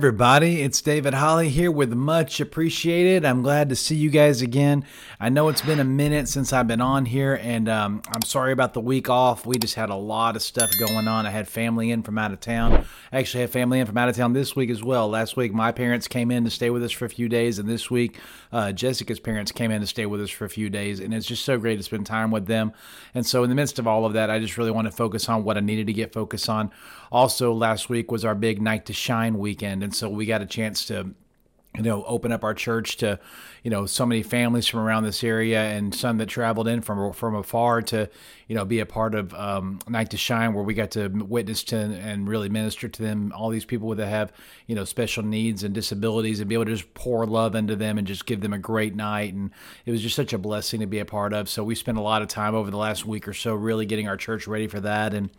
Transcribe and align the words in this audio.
Everybody, 0.00 0.62
it's 0.62 0.80
David 0.80 1.12
Holley 1.12 1.50
here 1.50 1.70
with 1.70 1.92
Much 1.92 2.40
Appreciated. 2.40 3.22
I'm 3.22 3.42
glad 3.42 3.68
to 3.68 3.76
see 3.76 3.96
you 3.96 4.08
guys 4.08 4.40
again. 4.40 4.86
I 5.20 5.28
know 5.28 5.50
it's 5.50 5.60
been 5.60 5.78
a 5.78 5.84
minute 5.84 6.26
since 6.26 6.54
I've 6.54 6.66
been 6.66 6.80
on 6.80 7.04
here, 7.04 7.38
and 7.42 7.68
um, 7.68 8.00
I'm 8.08 8.22
sorry 8.22 8.52
about 8.52 8.72
the 8.72 8.80
week 8.80 9.10
off. 9.10 9.44
We 9.44 9.58
just 9.58 9.74
had 9.74 9.90
a 9.90 9.94
lot 9.94 10.36
of 10.36 10.42
stuff 10.42 10.70
going 10.78 11.06
on. 11.06 11.26
I 11.26 11.30
had 11.30 11.46
family 11.46 11.90
in 11.90 12.02
from 12.02 12.16
out 12.16 12.32
of 12.32 12.40
town. 12.40 12.86
I 13.12 13.18
actually 13.18 13.42
had 13.42 13.50
family 13.50 13.78
in 13.78 13.86
from 13.86 13.98
out 13.98 14.08
of 14.08 14.16
town 14.16 14.32
this 14.32 14.56
week 14.56 14.70
as 14.70 14.82
well. 14.82 15.06
Last 15.06 15.36
week, 15.36 15.52
my 15.52 15.70
parents 15.70 16.08
came 16.08 16.30
in 16.30 16.44
to 16.44 16.50
stay 16.50 16.70
with 16.70 16.82
us 16.82 16.92
for 16.92 17.04
a 17.04 17.10
few 17.10 17.28
days, 17.28 17.58
and 17.58 17.68
this 17.68 17.90
week, 17.90 18.18
uh, 18.52 18.72
Jessica's 18.72 19.20
parents 19.20 19.52
came 19.52 19.70
in 19.70 19.82
to 19.82 19.86
stay 19.86 20.06
with 20.06 20.22
us 20.22 20.30
for 20.30 20.46
a 20.46 20.50
few 20.50 20.70
days, 20.70 21.00
and 21.00 21.12
it's 21.12 21.26
just 21.26 21.44
so 21.44 21.58
great 21.58 21.76
to 21.76 21.82
spend 21.82 22.06
time 22.06 22.30
with 22.30 22.46
them. 22.46 22.72
And 23.14 23.26
so, 23.26 23.42
in 23.42 23.50
the 23.50 23.54
midst 23.54 23.78
of 23.78 23.86
all 23.86 24.06
of 24.06 24.14
that, 24.14 24.30
I 24.30 24.38
just 24.38 24.56
really 24.56 24.70
want 24.70 24.86
to 24.86 24.92
focus 24.92 25.28
on 25.28 25.44
what 25.44 25.58
I 25.58 25.60
needed 25.60 25.88
to 25.88 25.92
get 25.92 26.14
focused 26.14 26.48
on. 26.48 26.70
Also, 27.12 27.52
last 27.52 27.90
week 27.90 28.10
was 28.10 28.24
our 28.24 28.34
big 28.34 28.62
Night 28.62 28.86
to 28.86 28.94
Shine 28.94 29.36
weekend, 29.36 29.82
and 29.82 29.89
so 29.94 30.08
we 30.08 30.26
got 30.26 30.42
a 30.42 30.46
chance 30.46 30.84
to 30.86 31.14
you 31.76 31.82
know 31.82 32.02
open 32.04 32.32
up 32.32 32.42
our 32.42 32.54
church 32.54 32.96
to 32.96 33.18
you 33.62 33.70
know 33.70 33.86
so 33.86 34.04
many 34.04 34.22
families 34.22 34.66
from 34.66 34.80
around 34.80 35.04
this 35.04 35.22
area 35.22 35.62
and 35.62 35.94
some 35.94 36.18
that 36.18 36.26
traveled 36.26 36.66
in 36.66 36.80
from 36.80 37.12
from 37.12 37.36
afar 37.36 37.80
to 37.80 38.08
you 38.48 38.56
know 38.56 38.64
be 38.64 38.80
a 38.80 38.86
part 38.86 39.14
of 39.14 39.32
um, 39.34 39.78
night 39.88 40.10
to 40.10 40.16
shine 40.16 40.52
where 40.52 40.64
we 40.64 40.74
got 40.74 40.90
to 40.90 41.08
witness 41.08 41.62
to 41.62 41.76
and 41.76 42.28
really 42.28 42.48
minister 42.48 42.88
to 42.88 43.02
them 43.02 43.32
all 43.36 43.50
these 43.50 43.64
people 43.64 43.94
that 43.94 44.08
have 44.08 44.32
you 44.66 44.74
know 44.74 44.84
special 44.84 45.22
needs 45.22 45.62
and 45.62 45.72
disabilities 45.72 46.40
and 46.40 46.48
be 46.48 46.54
able 46.54 46.64
to 46.64 46.72
just 46.72 46.92
pour 46.94 47.24
love 47.24 47.54
into 47.54 47.76
them 47.76 47.98
and 47.98 48.06
just 48.06 48.26
give 48.26 48.40
them 48.40 48.52
a 48.52 48.58
great 48.58 48.94
night. 48.94 49.32
And 49.32 49.50
it 49.86 49.90
was 49.90 50.02
just 50.02 50.16
such 50.16 50.32
a 50.32 50.38
blessing 50.38 50.80
to 50.80 50.86
be 50.86 50.98
a 50.98 51.04
part 51.04 51.32
of. 51.32 51.48
So 51.48 51.62
we 51.64 51.74
spent 51.74 51.98
a 51.98 52.02
lot 52.02 52.22
of 52.22 52.28
time 52.28 52.54
over 52.54 52.70
the 52.70 52.76
last 52.76 53.06
week 53.06 53.28
or 53.28 53.32
so 53.32 53.54
really 53.54 53.86
getting 53.86 54.08
our 54.08 54.16
church 54.16 54.46
ready 54.46 54.66
for 54.66 54.80
that. 54.80 55.14
And 55.14 55.30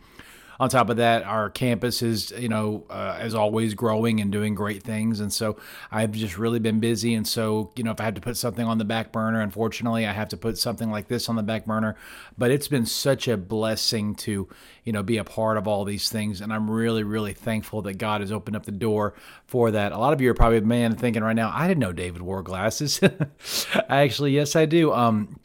on 0.62 0.68
top 0.68 0.90
of 0.90 0.98
that, 0.98 1.24
our 1.24 1.50
campus 1.50 2.02
is, 2.02 2.30
you 2.38 2.48
know, 2.48 2.86
uh, 2.88 3.16
as 3.18 3.34
always, 3.34 3.74
growing 3.74 4.20
and 4.20 4.30
doing 4.30 4.54
great 4.54 4.84
things. 4.84 5.18
And 5.18 5.32
so 5.32 5.56
I've 5.90 6.12
just 6.12 6.38
really 6.38 6.60
been 6.60 6.78
busy. 6.78 7.14
And 7.14 7.26
so, 7.26 7.72
you 7.74 7.82
know, 7.82 7.90
if 7.90 8.00
I 8.00 8.04
had 8.04 8.14
to 8.14 8.20
put 8.20 8.36
something 8.36 8.64
on 8.64 8.78
the 8.78 8.84
back 8.84 9.10
burner, 9.10 9.40
unfortunately, 9.40 10.06
I 10.06 10.12
have 10.12 10.28
to 10.28 10.36
put 10.36 10.56
something 10.56 10.88
like 10.88 11.08
this 11.08 11.28
on 11.28 11.34
the 11.34 11.42
back 11.42 11.66
burner. 11.66 11.96
But 12.38 12.52
it's 12.52 12.68
been 12.68 12.86
such 12.86 13.26
a 13.26 13.36
blessing 13.36 14.14
to, 14.14 14.48
you 14.84 14.92
know, 14.92 15.02
be 15.02 15.16
a 15.16 15.24
part 15.24 15.56
of 15.56 15.66
all 15.66 15.84
these 15.84 16.08
things. 16.08 16.40
And 16.40 16.52
I'm 16.52 16.70
really, 16.70 17.02
really 17.02 17.32
thankful 17.32 17.82
that 17.82 17.94
God 17.94 18.20
has 18.20 18.30
opened 18.30 18.54
up 18.54 18.64
the 18.64 18.70
door 18.70 19.14
for 19.44 19.72
that. 19.72 19.90
A 19.90 19.98
lot 19.98 20.12
of 20.12 20.20
you 20.20 20.30
are 20.30 20.34
probably, 20.34 20.60
man, 20.60 20.94
thinking 20.94 21.24
right 21.24 21.34
now, 21.34 21.50
I 21.52 21.66
didn't 21.66 21.80
know 21.80 21.92
David 21.92 22.22
wore 22.22 22.44
glasses. 22.44 23.00
Actually, 23.88 24.30
yes, 24.30 24.54
I 24.54 24.66
do. 24.66 24.92
Um, 24.92 25.40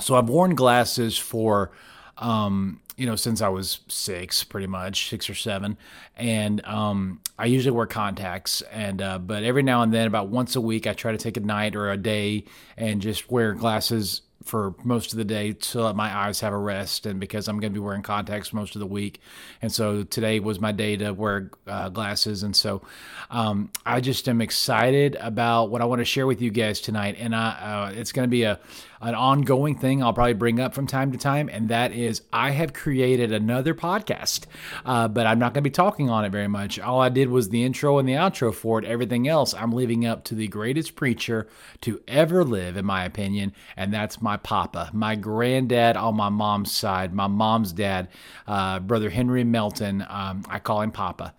so 0.00 0.14
I've 0.14 0.30
worn 0.30 0.54
glasses 0.54 1.18
for, 1.18 1.72
um, 2.16 2.80
you 3.02 3.08
know, 3.08 3.16
since 3.16 3.42
I 3.42 3.48
was 3.48 3.80
six, 3.88 4.44
pretty 4.44 4.68
much 4.68 5.08
six 5.08 5.28
or 5.28 5.34
seven, 5.34 5.76
and 6.16 6.64
um, 6.64 7.20
I 7.36 7.46
usually 7.46 7.76
wear 7.76 7.86
contacts. 7.86 8.62
And 8.70 9.02
uh, 9.02 9.18
but 9.18 9.42
every 9.42 9.64
now 9.64 9.82
and 9.82 9.92
then, 9.92 10.06
about 10.06 10.28
once 10.28 10.54
a 10.54 10.60
week, 10.60 10.86
I 10.86 10.92
try 10.92 11.10
to 11.10 11.18
take 11.18 11.36
a 11.36 11.40
night 11.40 11.74
or 11.74 11.90
a 11.90 11.96
day 11.96 12.44
and 12.76 13.02
just 13.02 13.28
wear 13.28 13.54
glasses 13.54 14.22
for 14.44 14.74
most 14.84 15.12
of 15.12 15.18
the 15.18 15.24
day 15.24 15.52
to 15.52 15.82
let 15.82 15.96
my 15.96 16.14
eyes 16.14 16.40
have 16.40 16.52
a 16.52 16.58
rest 16.58 17.06
and 17.06 17.20
because 17.20 17.48
I'm 17.48 17.60
going 17.60 17.72
to 17.72 17.78
be 17.78 17.84
wearing 17.84 18.02
contacts 18.02 18.52
most 18.52 18.74
of 18.76 18.80
the 18.80 18.86
week. 18.86 19.20
And 19.60 19.72
so 19.72 20.02
today 20.04 20.40
was 20.40 20.60
my 20.60 20.72
day 20.72 20.96
to 20.96 21.12
wear 21.12 21.50
uh, 21.66 21.88
glasses. 21.88 22.42
And 22.42 22.54
so 22.54 22.82
um, 23.30 23.70
I 23.86 24.00
just 24.00 24.28
am 24.28 24.40
excited 24.40 25.16
about 25.20 25.70
what 25.70 25.80
I 25.80 25.84
want 25.84 26.00
to 26.00 26.04
share 26.04 26.26
with 26.26 26.42
you 26.42 26.50
guys 26.50 26.80
tonight. 26.80 27.16
And 27.18 27.34
I, 27.34 27.90
uh, 27.92 27.92
it's 27.94 28.12
going 28.12 28.24
to 28.24 28.30
be 28.30 28.42
a, 28.42 28.58
an 29.02 29.16
ongoing 29.16 29.76
thing 29.76 30.02
I'll 30.02 30.12
probably 30.12 30.34
bring 30.34 30.60
up 30.60 30.74
from 30.74 30.86
time 30.86 31.10
to 31.10 31.18
time, 31.18 31.50
and 31.52 31.68
that 31.68 31.92
is 31.92 32.22
I 32.32 32.50
have 32.50 32.72
created 32.72 33.32
another 33.32 33.74
podcast, 33.74 34.46
uh, 34.86 35.08
but 35.08 35.26
I'm 35.26 35.40
not 35.40 35.52
going 35.52 35.64
to 35.64 35.68
be 35.68 35.74
talking 35.74 36.08
on 36.08 36.24
it 36.24 36.30
very 36.30 36.46
much. 36.46 36.78
All 36.78 37.00
I 37.00 37.08
did 37.08 37.28
was 37.28 37.48
the 37.48 37.64
intro 37.64 37.98
and 37.98 38.08
the 38.08 38.12
outro 38.12 38.54
for 38.54 38.78
it. 38.78 38.84
Everything 38.84 39.26
else 39.26 39.54
I'm 39.54 39.72
leaving 39.72 40.06
up 40.06 40.22
to 40.24 40.36
the 40.36 40.46
greatest 40.46 40.94
preacher 40.94 41.48
to 41.80 42.00
ever 42.06 42.44
live, 42.44 42.76
in 42.76 42.84
my 42.84 43.04
opinion, 43.04 43.52
and 43.76 43.92
that's 43.92 44.22
my 44.22 44.31
papa, 44.36 44.90
my 44.92 45.14
granddad 45.14 45.96
on 45.96 46.16
my 46.16 46.28
mom's 46.28 46.72
side, 46.72 47.12
my 47.12 47.26
mom's 47.26 47.72
dad, 47.72 48.08
uh, 48.46 48.78
Brother 48.80 49.10
Henry 49.10 49.44
Melton. 49.44 50.04
Um, 50.08 50.44
I 50.48 50.58
call 50.58 50.80
him 50.82 50.92
Papa 50.92 51.34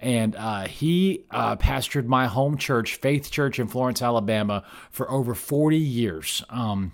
and 0.00 0.36
uh, 0.36 0.66
he 0.66 1.24
uh, 1.30 1.56
pastored 1.56 2.06
my 2.06 2.26
home 2.26 2.56
church, 2.56 2.96
Faith 2.96 3.30
Church 3.30 3.58
in 3.58 3.66
Florence, 3.66 4.00
Alabama, 4.00 4.64
for 4.90 5.10
over 5.10 5.34
40 5.34 5.76
years. 5.76 6.44
Um, 6.50 6.92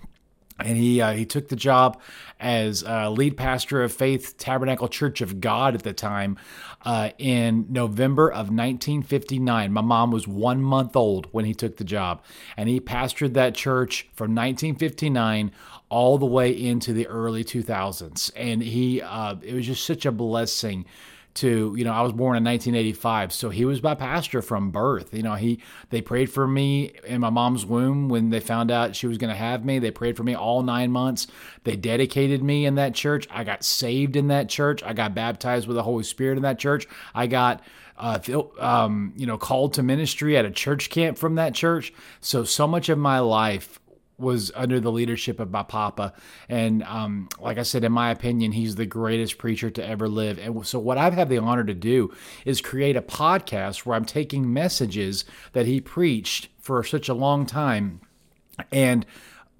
and 0.59 0.77
he 0.77 1.01
uh, 1.01 1.13
he 1.13 1.25
took 1.25 1.49
the 1.49 1.55
job 1.55 1.99
as 2.39 2.83
uh, 2.83 3.09
lead 3.09 3.35
pastor 3.37 3.83
of 3.83 3.91
Faith 3.91 4.37
Tabernacle 4.37 4.87
Church 4.87 5.21
of 5.21 5.41
God 5.41 5.75
at 5.75 5.83
the 5.83 5.93
time 5.93 6.37
uh, 6.83 7.09
in 7.17 7.65
November 7.69 8.29
of 8.29 8.49
1959. 8.49 9.71
My 9.71 9.81
mom 9.81 10.11
was 10.11 10.27
one 10.27 10.61
month 10.61 10.95
old 10.95 11.27
when 11.31 11.45
he 11.45 11.53
took 11.53 11.77
the 11.77 11.83
job, 11.83 12.23
and 12.55 12.69
he 12.69 12.79
pastored 12.79 13.33
that 13.33 13.55
church 13.55 14.07
from 14.13 14.35
1959 14.35 15.51
all 15.89 16.17
the 16.17 16.25
way 16.25 16.51
into 16.51 16.93
the 16.93 17.07
early 17.07 17.43
2000s. 17.43 18.31
And 18.35 18.63
he 18.63 19.01
uh, 19.01 19.35
it 19.41 19.53
was 19.53 19.65
just 19.65 19.85
such 19.85 20.05
a 20.05 20.11
blessing 20.11 20.85
to 21.35 21.73
you 21.77 21.83
know 21.83 21.91
i 21.91 22.01
was 22.01 22.13
born 22.13 22.37
in 22.37 22.43
1985 22.43 23.33
so 23.33 23.49
he 23.49 23.65
was 23.65 23.83
my 23.83 23.95
pastor 23.95 24.41
from 24.41 24.71
birth. 24.71 25.13
You 25.13 25.23
know 25.23 25.35
he 25.35 25.61
they 25.89 26.01
prayed 26.01 26.29
for 26.29 26.47
me 26.47 26.93
in 27.05 27.21
my 27.21 27.29
mom's 27.29 27.65
womb 27.65 28.09
when 28.09 28.29
they 28.29 28.39
found 28.39 28.71
out 28.71 28.95
she 28.95 29.07
was 29.07 29.17
going 29.17 29.29
to 29.29 29.35
have 29.35 29.65
me. 29.65 29.79
They 29.79 29.91
prayed 29.91 30.17
for 30.17 30.23
me 30.23 30.35
all 30.35 30.63
nine 30.63 30.91
months. 30.91 31.27
They 31.63 31.75
dedicated 31.75 32.43
me 32.43 32.65
in 32.65 32.75
that 32.75 32.93
church. 32.93 33.27
I 33.31 33.43
got 33.43 33.63
saved 33.63 34.15
in 34.15 34.27
that 34.27 34.49
church. 34.49 34.83
I 34.83 34.93
got 34.93 35.15
baptized 35.15 35.67
with 35.67 35.75
the 35.75 35.83
holy 35.83 36.03
spirit 36.03 36.37
in 36.37 36.43
that 36.43 36.59
church. 36.59 36.87
I 37.13 37.27
got 37.27 37.63
uh, 37.97 38.19
um, 38.59 39.13
you 39.15 39.25
know, 39.25 39.37
called 39.37 39.73
to 39.75 39.83
ministry 39.83 40.35
at 40.35 40.43
a 40.43 40.51
church 40.51 40.89
camp 40.89 41.17
from 41.17 41.35
that 41.35 41.53
church. 41.53 41.93
So, 42.19 42.43
so 42.43 42.67
much 42.67 42.89
of 42.89 42.97
my 42.97 43.19
life 43.19 43.79
was 44.17 44.51
under 44.55 44.79
the 44.79 44.91
leadership 44.91 45.39
of 45.39 45.51
my 45.51 45.63
papa. 45.63 46.13
And 46.47 46.83
um, 46.83 47.29
like 47.39 47.57
I 47.57 47.63
said, 47.63 47.83
in 47.83 47.91
my 47.91 48.11
opinion, 48.11 48.53
he's 48.53 48.75
the 48.75 48.85
greatest 48.85 49.37
preacher 49.37 49.69
to 49.69 49.85
ever 49.85 50.07
live. 50.07 50.37
And 50.39 50.65
so, 50.65 50.79
what 50.79 50.97
I've 50.97 51.13
had 51.13 51.29
the 51.29 51.37
honor 51.37 51.63
to 51.63 51.73
do 51.73 52.13
is 52.45 52.61
create 52.61 52.95
a 52.95 53.01
podcast 53.01 53.85
where 53.85 53.95
I'm 53.95 54.05
taking 54.05 54.51
messages 54.51 55.25
that 55.53 55.65
he 55.65 55.81
preached 55.81 56.49
for 56.59 56.83
such 56.83 57.09
a 57.09 57.13
long 57.13 57.45
time 57.45 58.01
and 58.71 59.05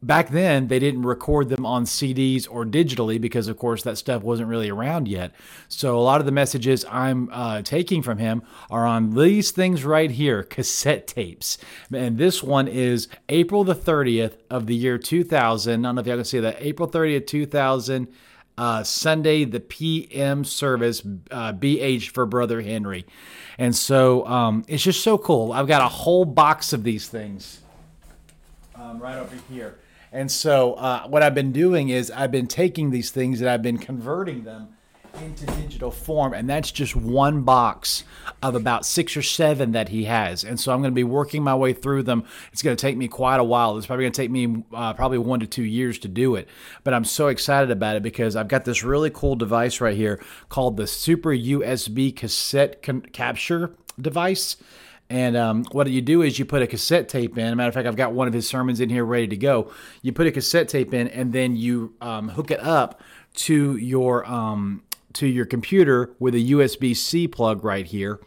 back 0.02 0.30
then 0.30 0.68
they 0.68 0.80
didn't 0.80 1.04
record 1.04 1.50
them 1.50 1.66
on 1.66 1.86
CDs 1.86 2.48
or 2.50 2.66
digitally 2.66 3.20
because 3.20 3.48
of 3.48 3.58
course 3.58 3.84
that 3.84 3.98
stuff 3.98 4.22
wasn't 4.22 4.48
really 4.48 4.70
around 4.70 5.08
yet. 5.08 5.32
So 5.68 5.98
a 5.98 6.02
lot 6.02 6.20
of 6.20 6.26
the 6.26 6.32
messages 6.32 6.86
I'm 6.90 7.30
uh, 7.32 7.62
taking 7.62 8.02
from 8.02 8.18
him 8.18 8.44
are 8.70 8.86
on 8.86 9.16
these 9.16 9.52
things 9.52 9.84
right 9.84 10.12
here, 10.12 10.44
cassette 10.44 11.08
tapes. 11.08 11.58
And 11.94 12.18
this 12.18 12.44
one 12.44 12.68
is 12.68 13.08
April 13.30 13.64
the 13.64 13.76
30th 13.76 14.38
of 14.50 14.68
the 14.68 14.76
year 14.76 14.98
2000. 14.98 15.86
I 15.86 15.88
don't 15.88 15.96
know 15.96 16.02
if 16.02 16.08
y'all 16.08 16.18
can 16.18 16.26
see 16.26 16.40
that. 16.40 16.58
April 16.60 16.90
30th, 16.90 17.28
2000. 17.28 18.08
Uh, 18.58 18.82
Sunday, 18.86 19.44
the 19.44 19.60
PM 19.60 20.46
service, 20.46 21.02
uh, 21.30 21.52
BH 21.52 22.12
for 22.12 22.26
Brother 22.26 22.62
Henry. 22.62 23.06
And 23.58 23.76
so 23.76 24.26
um, 24.28 24.64
it's 24.70 24.82
just 24.82 25.04
so 25.04 25.18
cool. 25.18 25.52
I've 25.52 25.68
got 25.68 25.82
a 25.82 25.90
whole 25.90 26.24
box 26.24 26.72
of 26.72 26.86
these 26.86 27.10
things 27.10 27.60
um, 28.86 29.00
right 29.00 29.18
over 29.18 29.36
here. 29.50 29.80
And 30.12 30.32
so, 30.32 30.74
uh, 30.76 31.08
what 31.08 31.24
I've 31.24 31.36
been 31.36 31.52
doing 31.52 31.90
is 31.90 32.10
I've 32.12 32.32
been 32.32 32.48
taking 32.48 32.92
these 32.92 33.12
things 33.12 33.42
and 33.42 33.50
I've 33.50 33.62
been 33.62 33.78
converting 33.78 34.44
them 34.44 34.70
into 35.24 35.46
digital 35.46 35.92
form, 35.92 36.34
and 36.34 36.50
that's 36.50 36.72
just 36.72 36.94
one 36.94 37.44
box 37.44 38.04
of 38.44 38.54
about 38.54 38.86
six 38.86 39.16
or 39.16 39.22
seven 39.22 39.72
that 39.72 39.88
he 39.90 40.06
has. 40.06 40.44
And 40.44 40.60
so, 40.60 40.72
I'm 40.72 40.82
going 40.82 40.92
to 40.92 40.96
be 40.96 41.04
working 41.04 41.44
my 41.44 41.56
way 41.56 41.74
through 41.74 42.04
them. 42.04 42.24
It's 42.54 42.62
going 42.62 42.78
to 42.78 42.82
take 42.82 42.96
me 42.96 43.08
quite 43.08 43.40
a 43.40 43.44
while. 43.44 43.78
It's 43.78 43.88
probably 43.88 44.04
going 44.04 44.14
to 44.14 44.22
take 44.22 44.32
me 44.32 44.64
uh, 44.74 44.94
probably 44.94 45.18
one 45.18 45.42
to 45.42 45.48
two 45.48 45.64
years 45.64 46.00
to 46.00 46.08
do 46.08 46.36
it. 46.36 46.48
But 46.84 46.94
I'm 46.94 47.06
so 47.06 47.28
excited 47.28 47.72
about 47.72 47.98
it 47.98 48.04
because 48.04 48.36
I've 48.36 48.48
got 48.48 48.64
this 48.64 48.84
really 48.84 49.10
cool 49.10 49.36
device 49.36 49.82
right 49.82 49.98
here 49.98 50.24
called 50.48 50.78
the 50.78 50.88
Super 50.88 51.32
USB 51.32 52.16
Cassette 52.16 52.82
con- 52.82 53.02
Capture 53.02 53.76
device. 54.00 54.58
And 55.10 55.38
um, 55.38 55.66
what 55.72 55.90
you 55.90 56.02
do 56.02 56.22
is 56.22 56.40
you 56.40 56.46
put 56.46 56.62
a 56.62 56.68
cassette 56.68 57.10
tape 57.10 57.38
in. 57.38 57.56
matter 57.58 57.68
of 57.68 57.74
fact, 57.74 57.88
I've 57.88 57.96
got 57.96 58.14
one 58.14 58.28
of 58.28 58.34
his 58.34 58.48
sermons 58.48 58.80
in 58.80 58.90
here 58.90 59.06
ready 59.06 59.28
to 59.28 59.38
go. 59.38 59.72
You 60.02 60.12
put 60.14 60.26
a 60.26 60.32
cassette 60.32 60.68
tape 60.68 60.94
in, 60.94 61.08
and 61.10 61.32
then 61.32 61.56
you 61.56 61.94
um, 62.02 62.30
hook 62.30 62.50
it 62.50 62.60
up 62.60 63.02
to 63.36 63.78
your 63.78 64.26
um, 64.26 64.84
to 65.14 65.28
your 65.28 65.46
computer 65.46 66.16
with 66.20 66.34
a 66.34 66.40
USB 66.52 66.96
C 66.96 67.28
plug 67.28 67.64
right 67.64 67.86
here. 67.86 68.20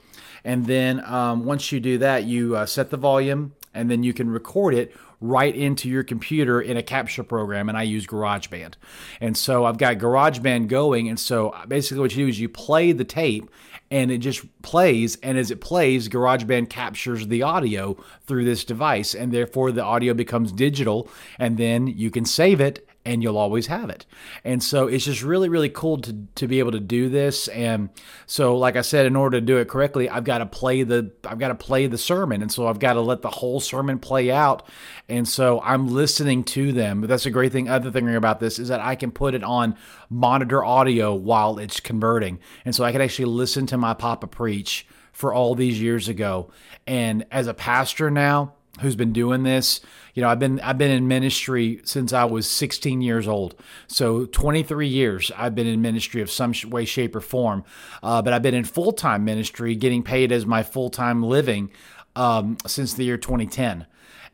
And 0.44 0.66
then 0.66 1.04
um, 1.04 1.44
once 1.44 1.72
you 1.72 1.80
do 1.80 1.98
that, 1.98 2.24
you 2.24 2.56
uh, 2.56 2.64
set 2.64 2.90
the 2.90 2.96
volume, 2.96 3.54
and 3.74 3.90
then 3.90 4.02
you 4.02 4.12
can 4.14 4.30
record 4.30 4.74
it 4.74 4.94
right 5.20 5.54
into 5.54 5.88
your 5.88 6.04
computer 6.04 6.60
in 6.60 6.76
a 6.76 6.82
capture 6.82 7.24
program 7.24 7.68
and 7.68 7.76
I 7.76 7.82
use 7.82 8.06
GarageBand. 8.06 8.74
And 9.20 9.36
so 9.36 9.64
I've 9.64 9.78
got 9.78 9.98
GarageBand 9.98 10.68
going 10.68 11.08
and 11.08 11.18
so 11.18 11.54
basically 11.66 12.00
what 12.00 12.14
you 12.14 12.24
do 12.24 12.28
is 12.28 12.38
you 12.38 12.48
play 12.48 12.92
the 12.92 13.04
tape 13.04 13.50
and 13.90 14.10
it 14.10 14.18
just 14.18 14.44
plays 14.62 15.16
and 15.22 15.38
as 15.38 15.50
it 15.50 15.60
plays 15.60 16.08
garageband 16.08 16.68
captures 16.68 17.26
the 17.28 17.42
audio 17.42 17.96
through 18.26 18.44
this 18.44 18.64
device 18.64 19.14
and 19.14 19.32
therefore 19.32 19.72
the 19.72 19.84
audio 19.84 20.14
becomes 20.14 20.52
digital 20.52 21.08
and 21.38 21.58
then 21.58 21.86
you 21.86 22.10
can 22.10 22.24
save 22.24 22.60
it 22.60 22.87
and 23.08 23.22
you'll 23.22 23.38
always 23.38 23.68
have 23.68 23.88
it. 23.88 24.04
And 24.44 24.62
so 24.62 24.86
it's 24.86 25.06
just 25.06 25.22
really, 25.22 25.48
really 25.48 25.70
cool 25.70 25.96
to, 26.02 26.26
to 26.34 26.46
be 26.46 26.58
able 26.58 26.72
to 26.72 26.80
do 26.80 27.08
this. 27.08 27.48
And 27.48 27.88
so, 28.26 28.56
like 28.58 28.76
I 28.76 28.82
said, 28.82 29.06
in 29.06 29.16
order 29.16 29.40
to 29.40 29.46
do 29.46 29.56
it 29.56 29.66
correctly, 29.66 30.10
I've 30.10 30.24
got 30.24 30.38
to 30.38 30.46
play 30.46 30.82
the 30.82 31.10
I've 31.26 31.38
got 31.38 31.48
to 31.48 31.54
play 31.54 31.86
the 31.86 31.96
sermon. 31.96 32.42
And 32.42 32.52
so 32.52 32.66
I've 32.66 32.78
got 32.78 32.92
to 32.92 33.00
let 33.00 33.22
the 33.22 33.30
whole 33.30 33.60
sermon 33.60 33.98
play 33.98 34.30
out. 34.30 34.68
And 35.08 35.26
so 35.26 35.62
I'm 35.62 35.88
listening 35.88 36.44
to 36.44 36.70
them. 36.70 37.00
But 37.00 37.08
that's 37.08 37.24
a 37.24 37.30
great 37.30 37.50
thing. 37.50 37.68
Other 37.68 37.90
thing 37.90 38.14
about 38.14 38.40
this 38.40 38.58
is 38.58 38.68
that 38.68 38.80
I 38.80 38.94
can 38.94 39.10
put 39.10 39.34
it 39.34 39.42
on 39.42 39.74
monitor 40.10 40.62
audio 40.62 41.14
while 41.14 41.58
it's 41.58 41.80
converting. 41.80 42.40
And 42.66 42.74
so 42.74 42.84
I 42.84 42.92
can 42.92 43.00
actually 43.00 43.24
listen 43.24 43.64
to 43.68 43.78
my 43.78 43.94
Papa 43.94 44.26
preach 44.26 44.86
for 45.12 45.32
all 45.32 45.54
these 45.54 45.80
years 45.80 46.08
ago. 46.08 46.50
And 46.86 47.24
as 47.30 47.46
a 47.46 47.54
pastor 47.54 48.10
now, 48.10 48.52
who's 48.80 48.96
been 48.96 49.12
doing 49.12 49.42
this. 49.42 49.80
You 50.14 50.22
know, 50.22 50.28
I've 50.28 50.38
been 50.38 50.60
I've 50.60 50.78
been 50.78 50.90
in 50.90 51.08
ministry 51.08 51.80
since 51.84 52.12
I 52.12 52.24
was 52.24 52.48
16 52.48 53.00
years 53.00 53.28
old. 53.28 53.54
So 53.86 54.26
23 54.26 54.88
years 54.88 55.30
I've 55.36 55.54
been 55.54 55.66
in 55.66 55.82
ministry 55.82 56.22
of 56.22 56.30
some 56.30 56.52
way, 56.66 56.84
shape, 56.84 57.14
or 57.14 57.20
form. 57.20 57.64
Uh, 58.02 58.22
but 58.22 58.32
I've 58.32 58.42
been 58.42 58.54
in 58.54 58.64
full 58.64 58.92
time 58.92 59.24
ministry, 59.24 59.74
getting 59.74 60.02
paid 60.02 60.32
as 60.32 60.46
my 60.46 60.62
full 60.62 60.90
time 60.90 61.22
living 61.22 61.70
um, 62.16 62.56
since 62.66 62.94
the 62.94 63.04
year 63.04 63.16
2010. 63.16 63.86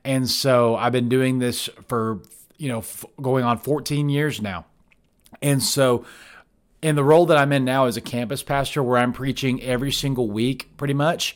And 0.04 0.28
so 0.28 0.76
I've 0.76 0.92
been 0.92 1.08
doing 1.08 1.38
this 1.38 1.68
for 1.88 2.20
you 2.56 2.68
know 2.68 2.78
f- 2.78 3.04
going 3.20 3.44
on 3.44 3.58
14 3.58 4.08
years 4.08 4.40
now. 4.40 4.66
And 5.42 5.62
so 5.62 6.04
in 6.84 6.96
the 6.96 7.04
role 7.04 7.24
that 7.26 7.38
I'm 7.38 7.50
in 7.52 7.64
now 7.64 7.86
as 7.86 7.96
a 7.96 8.00
campus 8.02 8.42
pastor, 8.42 8.82
where 8.82 8.98
I'm 8.98 9.14
preaching 9.14 9.62
every 9.62 9.90
single 9.90 10.30
week, 10.30 10.76
pretty 10.76 10.92
much. 10.92 11.34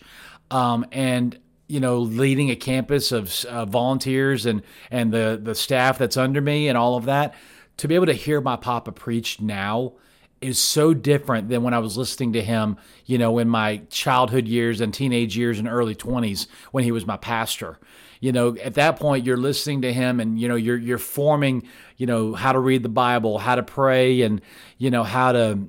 Um, 0.51 0.85
and 0.93 1.39
you 1.69 1.81
know, 1.81 1.99
leading 1.99 2.51
a 2.51 2.57
campus 2.57 3.13
of 3.13 3.45
uh, 3.45 3.65
volunteers 3.67 4.47
and 4.47 4.63
and 4.91 5.13
the 5.13 5.39
the 5.41 5.55
staff 5.55 5.99
that's 5.99 6.17
under 6.17 6.41
me 6.41 6.69
and 6.69 6.77
all 6.77 6.97
of 6.97 7.05
that, 7.05 7.35
to 7.77 7.87
be 7.87 7.95
able 7.95 8.07
to 8.07 8.15
hear 8.15 8.41
my 8.41 8.57
papa 8.57 8.91
preach 8.91 9.41
now 9.41 9.93
is 10.41 10.59
so 10.59 10.95
different 10.95 11.49
than 11.49 11.63
when 11.63 11.75
I 11.75 11.79
was 11.79 11.97
listening 11.97 12.33
to 12.35 12.43
him, 12.43 12.77
you 13.07 13.19
know, 13.19 13.39
in 13.39 13.49
my 13.49 13.83
childhood 13.91 14.47
years 14.47 14.81
and 14.81 14.95
teenage 14.95 15.37
years 15.37 15.59
and 15.59 15.67
early 15.67 15.95
20s 15.95 16.47
when 16.71 16.85
he 16.85 16.93
was 16.93 17.07
my 17.07 17.17
pastor. 17.17 17.79
You 18.21 18.33
know, 18.33 18.57
at 18.57 18.75
that 18.75 18.99
point 18.99 19.25
you're 19.25 19.37
listening 19.37 19.83
to 19.83 19.93
him 19.93 20.21
and 20.21 20.41
you 20.41 20.49
know 20.49 20.57
you're 20.57 20.77
you're 20.77 20.99
forming, 20.99 21.65
you 21.97 22.07
know, 22.07 22.35
how 22.35 22.53
to 22.53 22.59
read 22.59 22.83
the 22.83 22.89
Bible, 22.89 23.39
how 23.39 23.55
to 23.55 23.63
pray 23.63 24.23
and 24.23 24.41
you 24.77 24.91
know 24.91 25.05
how 25.05 25.33
to 25.33 25.61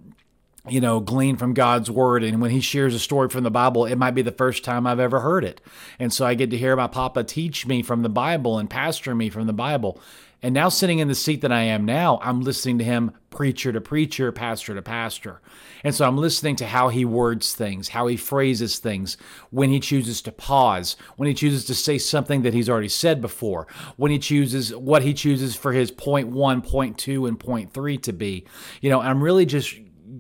you 0.69 0.81
know, 0.81 0.99
glean 0.99 1.37
from 1.37 1.53
God's 1.53 1.89
word. 1.89 2.23
And 2.23 2.41
when 2.41 2.51
he 2.51 2.61
shares 2.61 2.95
a 2.95 2.99
story 2.99 3.29
from 3.29 3.43
the 3.43 3.51
Bible, 3.51 3.85
it 3.85 3.97
might 3.97 4.15
be 4.15 4.21
the 4.21 4.31
first 4.31 4.63
time 4.63 4.87
I've 4.87 4.99
ever 4.99 5.19
heard 5.19 5.43
it. 5.43 5.61
And 5.97 6.13
so 6.13 6.25
I 6.25 6.33
get 6.33 6.49
to 6.51 6.57
hear 6.57 6.75
my 6.75 6.87
papa 6.87 7.23
teach 7.23 7.65
me 7.67 7.81
from 7.83 8.01
the 8.01 8.09
Bible 8.09 8.57
and 8.57 8.69
pastor 8.69 9.13
me 9.15 9.29
from 9.29 9.47
the 9.47 9.53
Bible. 9.53 9.99
And 10.41 10.53
now, 10.53 10.69
sitting 10.69 10.99
in 10.99 11.09
the 11.09 11.15
seat 11.15 11.41
that 11.41 11.51
I 11.51 11.63
am 11.63 11.83
now, 11.83 12.17
I'm 12.21 12.41
listening 12.41 12.77
to 12.77 12.85
him 12.85 13.11
preacher 13.29 13.73
to 13.73 13.81
preacher, 13.81 14.31
pastor 14.31 14.73
to 14.73 14.81
pastor. 14.81 15.41
And 15.83 15.93
so 15.93 16.07
I'm 16.07 16.17
listening 16.17 16.55
to 16.57 16.65
how 16.65 16.87
he 16.87 17.03
words 17.03 17.53
things, 17.53 17.89
how 17.89 18.07
he 18.07 18.15
phrases 18.15 18.79
things, 18.79 19.17
when 19.49 19.69
he 19.69 19.81
chooses 19.81 20.21
to 20.23 20.31
pause, 20.31 20.95
when 21.17 21.27
he 21.27 21.33
chooses 21.33 21.65
to 21.65 21.75
say 21.75 21.97
something 21.97 22.43
that 22.43 22.53
he's 22.53 22.69
already 22.69 22.87
said 22.87 23.21
before, 23.21 23.67
when 23.97 24.11
he 24.11 24.19
chooses 24.19 24.73
what 24.73 25.03
he 25.03 25.13
chooses 25.13 25.57
for 25.57 25.73
his 25.73 25.91
point 25.91 26.29
one, 26.29 26.61
point 26.61 26.97
two, 26.97 27.25
and 27.25 27.37
point 27.37 27.73
three 27.73 27.97
to 27.97 28.13
be. 28.13 28.45
You 28.79 28.89
know, 28.89 29.01
I'm 29.01 29.21
really 29.21 29.45
just 29.45 29.77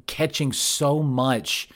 catching 0.07 0.51
so 0.51 1.01
much 1.01 1.69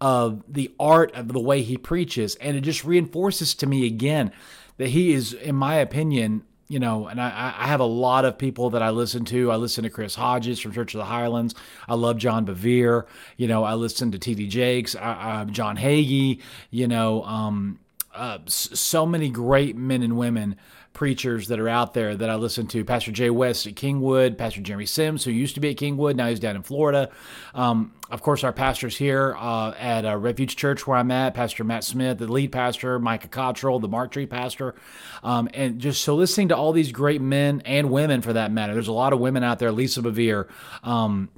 of 0.00 0.42
the 0.48 0.70
art 0.78 1.12
of 1.14 1.28
the 1.28 1.40
way 1.40 1.62
he 1.62 1.76
preaches. 1.76 2.34
And 2.36 2.56
it 2.56 2.60
just 2.60 2.84
reinforces 2.84 3.54
to 3.56 3.66
me 3.66 3.86
again 3.86 4.32
that 4.76 4.88
he 4.88 5.12
is, 5.12 5.32
in 5.32 5.54
my 5.54 5.76
opinion, 5.76 6.42
you 6.68 6.80
know, 6.80 7.06
and 7.06 7.20
I, 7.20 7.54
I 7.56 7.66
have 7.68 7.80
a 7.80 7.84
lot 7.84 8.24
of 8.24 8.38
people 8.38 8.70
that 8.70 8.82
I 8.82 8.90
listen 8.90 9.24
to. 9.26 9.52
I 9.52 9.56
listen 9.56 9.84
to 9.84 9.90
Chris 9.90 10.16
Hodges 10.16 10.58
from 10.58 10.72
Church 10.72 10.94
of 10.94 10.98
the 10.98 11.04
Highlands. 11.04 11.54
I 11.88 11.94
love 11.94 12.18
John 12.18 12.44
Bevere. 12.44 13.04
You 13.36 13.46
know, 13.46 13.62
I 13.62 13.74
listen 13.74 14.10
to 14.12 14.18
T.D. 14.18 14.48
Jakes, 14.48 14.96
uh, 14.96 15.44
John 15.44 15.76
Hagee. 15.76 16.40
You 16.70 16.88
know, 16.88 17.22
um, 17.22 17.78
uh, 18.12 18.38
so 18.46 19.06
many 19.06 19.30
great 19.30 19.76
men 19.76 20.02
and 20.02 20.16
women 20.18 20.56
preachers 20.96 21.48
that 21.48 21.60
are 21.60 21.68
out 21.68 21.92
there 21.92 22.16
that 22.16 22.30
I 22.30 22.36
listen 22.36 22.66
to. 22.68 22.82
Pastor 22.82 23.12
Jay 23.12 23.28
West 23.28 23.66
at 23.66 23.74
Kingwood, 23.74 24.38
Pastor 24.38 24.62
Jeremy 24.62 24.86
Sims, 24.86 25.24
who 25.24 25.30
used 25.30 25.54
to 25.54 25.60
be 25.60 25.68
at 25.68 25.76
Kingwood, 25.76 26.16
now 26.16 26.26
he's 26.26 26.40
down 26.40 26.56
in 26.56 26.62
Florida. 26.62 27.10
Um, 27.54 27.92
of 28.10 28.22
course, 28.22 28.42
our 28.42 28.52
pastors 28.52 28.96
here 28.96 29.36
uh, 29.38 29.72
at 29.72 30.06
uh, 30.06 30.16
Refuge 30.16 30.56
Church, 30.56 30.86
where 30.86 30.96
I'm 30.96 31.10
at, 31.10 31.34
Pastor 31.34 31.64
Matt 31.64 31.84
Smith, 31.84 32.16
the 32.16 32.26
lead 32.26 32.50
pastor, 32.50 32.98
Micah 32.98 33.28
Cottrell, 33.28 33.78
the 33.78 33.88
Mark 33.88 34.10
Tree 34.10 34.24
pastor. 34.24 34.74
Um, 35.22 35.50
and 35.52 35.78
just 35.78 36.02
so 36.02 36.14
listening 36.14 36.48
to 36.48 36.56
all 36.56 36.72
these 36.72 36.92
great 36.92 37.20
men 37.20 37.60
and 37.66 37.90
women 37.90 38.22
for 38.22 38.32
that 38.32 38.50
matter. 38.50 38.72
There's 38.72 38.88
a 38.88 38.92
lot 38.92 39.12
of 39.12 39.20
women 39.20 39.44
out 39.44 39.58
there, 39.58 39.72
Lisa 39.72 40.00
Bevere. 40.00 40.48
Um, 40.82 41.28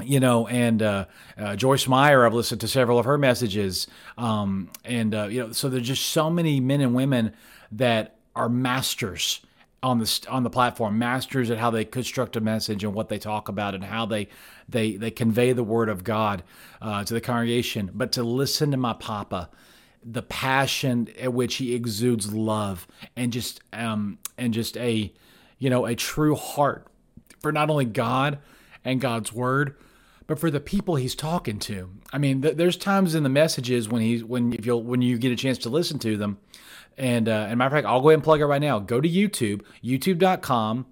you 0.00 0.20
know, 0.20 0.46
and 0.46 0.80
uh, 0.80 1.06
uh, 1.36 1.56
Joyce 1.56 1.88
Meyer, 1.88 2.24
I've 2.24 2.34
listened 2.34 2.60
to 2.60 2.68
several 2.68 3.00
of 3.00 3.04
her 3.04 3.18
messages, 3.18 3.88
um, 4.16 4.70
and 4.84 5.12
uh, 5.12 5.24
you 5.24 5.40
know, 5.40 5.52
so 5.52 5.68
there's 5.68 5.86
just 5.86 6.06
so 6.06 6.30
many 6.30 6.60
men 6.60 6.80
and 6.80 6.94
women 6.94 7.34
that 7.72 8.16
are 8.34 8.48
masters 8.48 9.40
on 9.82 9.98
the 9.98 10.26
on 10.28 10.44
the 10.44 10.50
platform, 10.50 10.98
masters 10.98 11.50
at 11.50 11.58
how 11.58 11.70
they 11.70 11.84
construct 11.84 12.36
a 12.36 12.40
message 12.40 12.84
and 12.84 12.94
what 12.94 13.08
they 13.08 13.18
talk 13.18 13.48
about 13.48 13.74
and 13.74 13.84
how 13.84 14.06
they 14.06 14.28
they 14.68 14.96
they 14.96 15.10
convey 15.10 15.52
the 15.52 15.64
word 15.64 15.88
of 15.88 16.04
God 16.04 16.44
uh, 16.80 17.04
to 17.04 17.14
the 17.14 17.20
congregation. 17.20 17.90
But 17.92 18.12
to 18.12 18.22
listen 18.22 18.70
to 18.70 18.76
my 18.76 18.92
papa, 18.92 19.50
the 20.04 20.22
passion 20.22 21.08
at 21.18 21.32
which 21.32 21.56
he 21.56 21.74
exudes 21.74 22.32
love 22.32 22.86
and 23.16 23.32
just 23.32 23.60
um 23.72 24.18
and 24.38 24.54
just 24.54 24.76
a 24.76 25.12
you 25.58 25.68
know 25.68 25.84
a 25.84 25.96
true 25.96 26.36
heart 26.36 26.86
for 27.40 27.50
not 27.50 27.68
only 27.68 27.84
God 27.84 28.38
and 28.84 29.00
God's 29.00 29.32
word, 29.32 29.76
but 30.32 30.40
for 30.40 30.50
the 30.50 30.60
people 30.60 30.94
he's 30.94 31.14
talking 31.14 31.58
to. 31.58 31.90
I 32.10 32.16
mean, 32.16 32.40
th- 32.40 32.56
there's 32.56 32.78
times 32.78 33.14
in 33.14 33.22
the 33.22 33.28
messages 33.28 33.86
when 33.90 34.00
he's 34.00 34.24
when 34.24 34.54
if 34.54 34.64
you'll 34.64 34.82
when 34.82 35.02
you 35.02 35.18
get 35.18 35.30
a 35.30 35.36
chance 35.36 35.58
to 35.58 35.68
listen 35.68 35.98
to 35.98 36.16
them 36.16 36.38
and 36.96 37.28
uh, 37.28 37.46
and 37.50 37.58
matter 37.58 37.66
of 37.66 37.72
fact, 37.72 37.86
I'll 37.86 38.00
go 38.00 38.08
ahead 38.08 38.14
and 38.14 38.24
plug 38.24 38.40
it 38.40 38.46
right 38.46 38.60
now. 38.60 38.78
Go 38.78 38.98
to 38.98 39.08
YouTube, 39.08 39.62
youtube.com, 39.84 40.86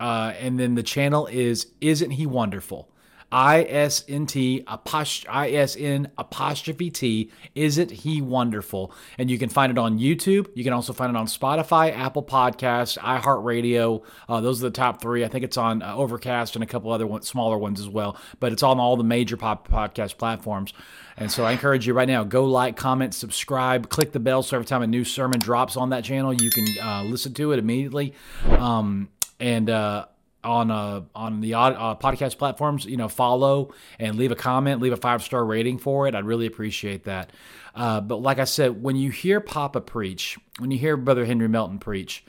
uh, 0.00 0.32
and 0.38 0.58
then 0.58 0.76
the 0.76 0.82
channel 0.82 1.26
is 1.26 1.66
Isn't 1.82 2.12
He 2.12 2.24
Wonderful? 2.24 2.90
I 3.32 3.62
S 3.64 4.04
N 4.08 4.26
T 4.26 4.64
I 4.66 5.50
S 5.50 5.76
N 5.76 6.10
apostrophe 6.16 6.90
T. 6.90 7.30
Isn't 7.54 7.90
he 7.90 8.22
wonderful? 8.22 8.92
And 9.18 9.30
you 9.30 9.38
can 9.38 9.48
find 9.48 9.70
it 9.70 9.78
on 9.78 9.98
YouTube. 9.98 10.48
You 10.54 10.64
can 10.64 10.72
also 10.72 10.92
find 10.92 11.10
it 11.10 11.16
on 11.16 11.26
Spotify, 11.26 11.96
Apple 11.96 12.22
Podcasts, 12.22 12.98
iHeartRadio. 12.98 14.02
Uh, 14.28 14.40
those 14.40 14.62
are 14.62 14.68
the 14.68 14.70
top 14.70 15.00
three. 15.00 15.24
I 15.24 15.28
think 15.28 15.44
it's 15.44 15.56
on 15.56 15.82
uh, 15.82 15.94
Overcast 15.94 16.54
and 16.54 16.62
a 16.62 16.66
couple 16.66 16.92
other 16.92 17.06
one, 17.06 17.22
smaller 17.22 17.58
ones 17.58 17.80
as 17.80 17.88
well. 17.88 18.16
But 18.38 18.52
it's 18.52 18.62
on 18.62 18.78
all 18.78 18.96
the 18.96 19.04
major 19.04 19.36
pop 19.36 19.68
podcast 19.68 20.18
platforms. 20.18 20.72
And 21.16 21.32
so 21.32 21.44
I 21.44 21.52
encourage 21.52 21.86
you 21.86 21.94
right 21.94 22.08
now 22.08 22.24
go 22.24 22.44
like, 22.44 22.76
comment, 22.76 23.14
subscribe, 23.14 23.88
click 23.88 24.12
the 24.12 24.20
bell 24.20 24.42
so 24.42 24.56
every 24.56 24.66
time 24.66 24.82
a 24.82 24.86
new 24.86 25.04
sermon 25.04 25.40
drops 25.40 25.76
on 25.76 25.90
that 25.90 26.04
channel, 26.04 26.32
you 26.32 26.50
can 26.50 26.66
uh, 26.80 27.02
listen 27.04 27.32
to 27.34 27.52
it 27.52 27.58
immediately. 27.58 28.12
Um, 28.46 29.08
and 29.40 29.68
uh, 29.68 30.06
on 30.46 30.70
uh, 30.70 31.02
on 31.14 31.40
the 31.40 31.54
uh, 31.54 31.96
podcast 31.96 32.38
platforms, 32.38 32.86
you 32.86 32.96
know, 32.96 33.08
follow 33.08 33.74
and 33.98 34.16
leave 34.16 34.30
a 34.30 34.36
comment, 34.36 34.80
leave 34.80 34.92
a 34.92 34.96
five 34.96 35.22
star 35.22 35.44
rating 35.44 35.78
for 35.78 36.06
it. 36.06 36.14
I'd 36.14 36.24
really 36.24 36.46
appreciate 36.46 37.04
that. 37.04 37.30
Uh, 37.74 38.00
but 38.00 38.16
like 38.16 38.38
I 38.38 38.44
said, 38.44 38.82
when 38.82 38.96
you 38.96 39.10
hear 39.10 39.40
Papa 39.40 39.80
preach, 39.82 40.38
when 40.58 40.70
you 40.70 40.78
hear 40.78 40.96
Brother 40.96 41.26
Henry 41.26 41.48
Melton 41.48 41.78
preach, 41.78 42.24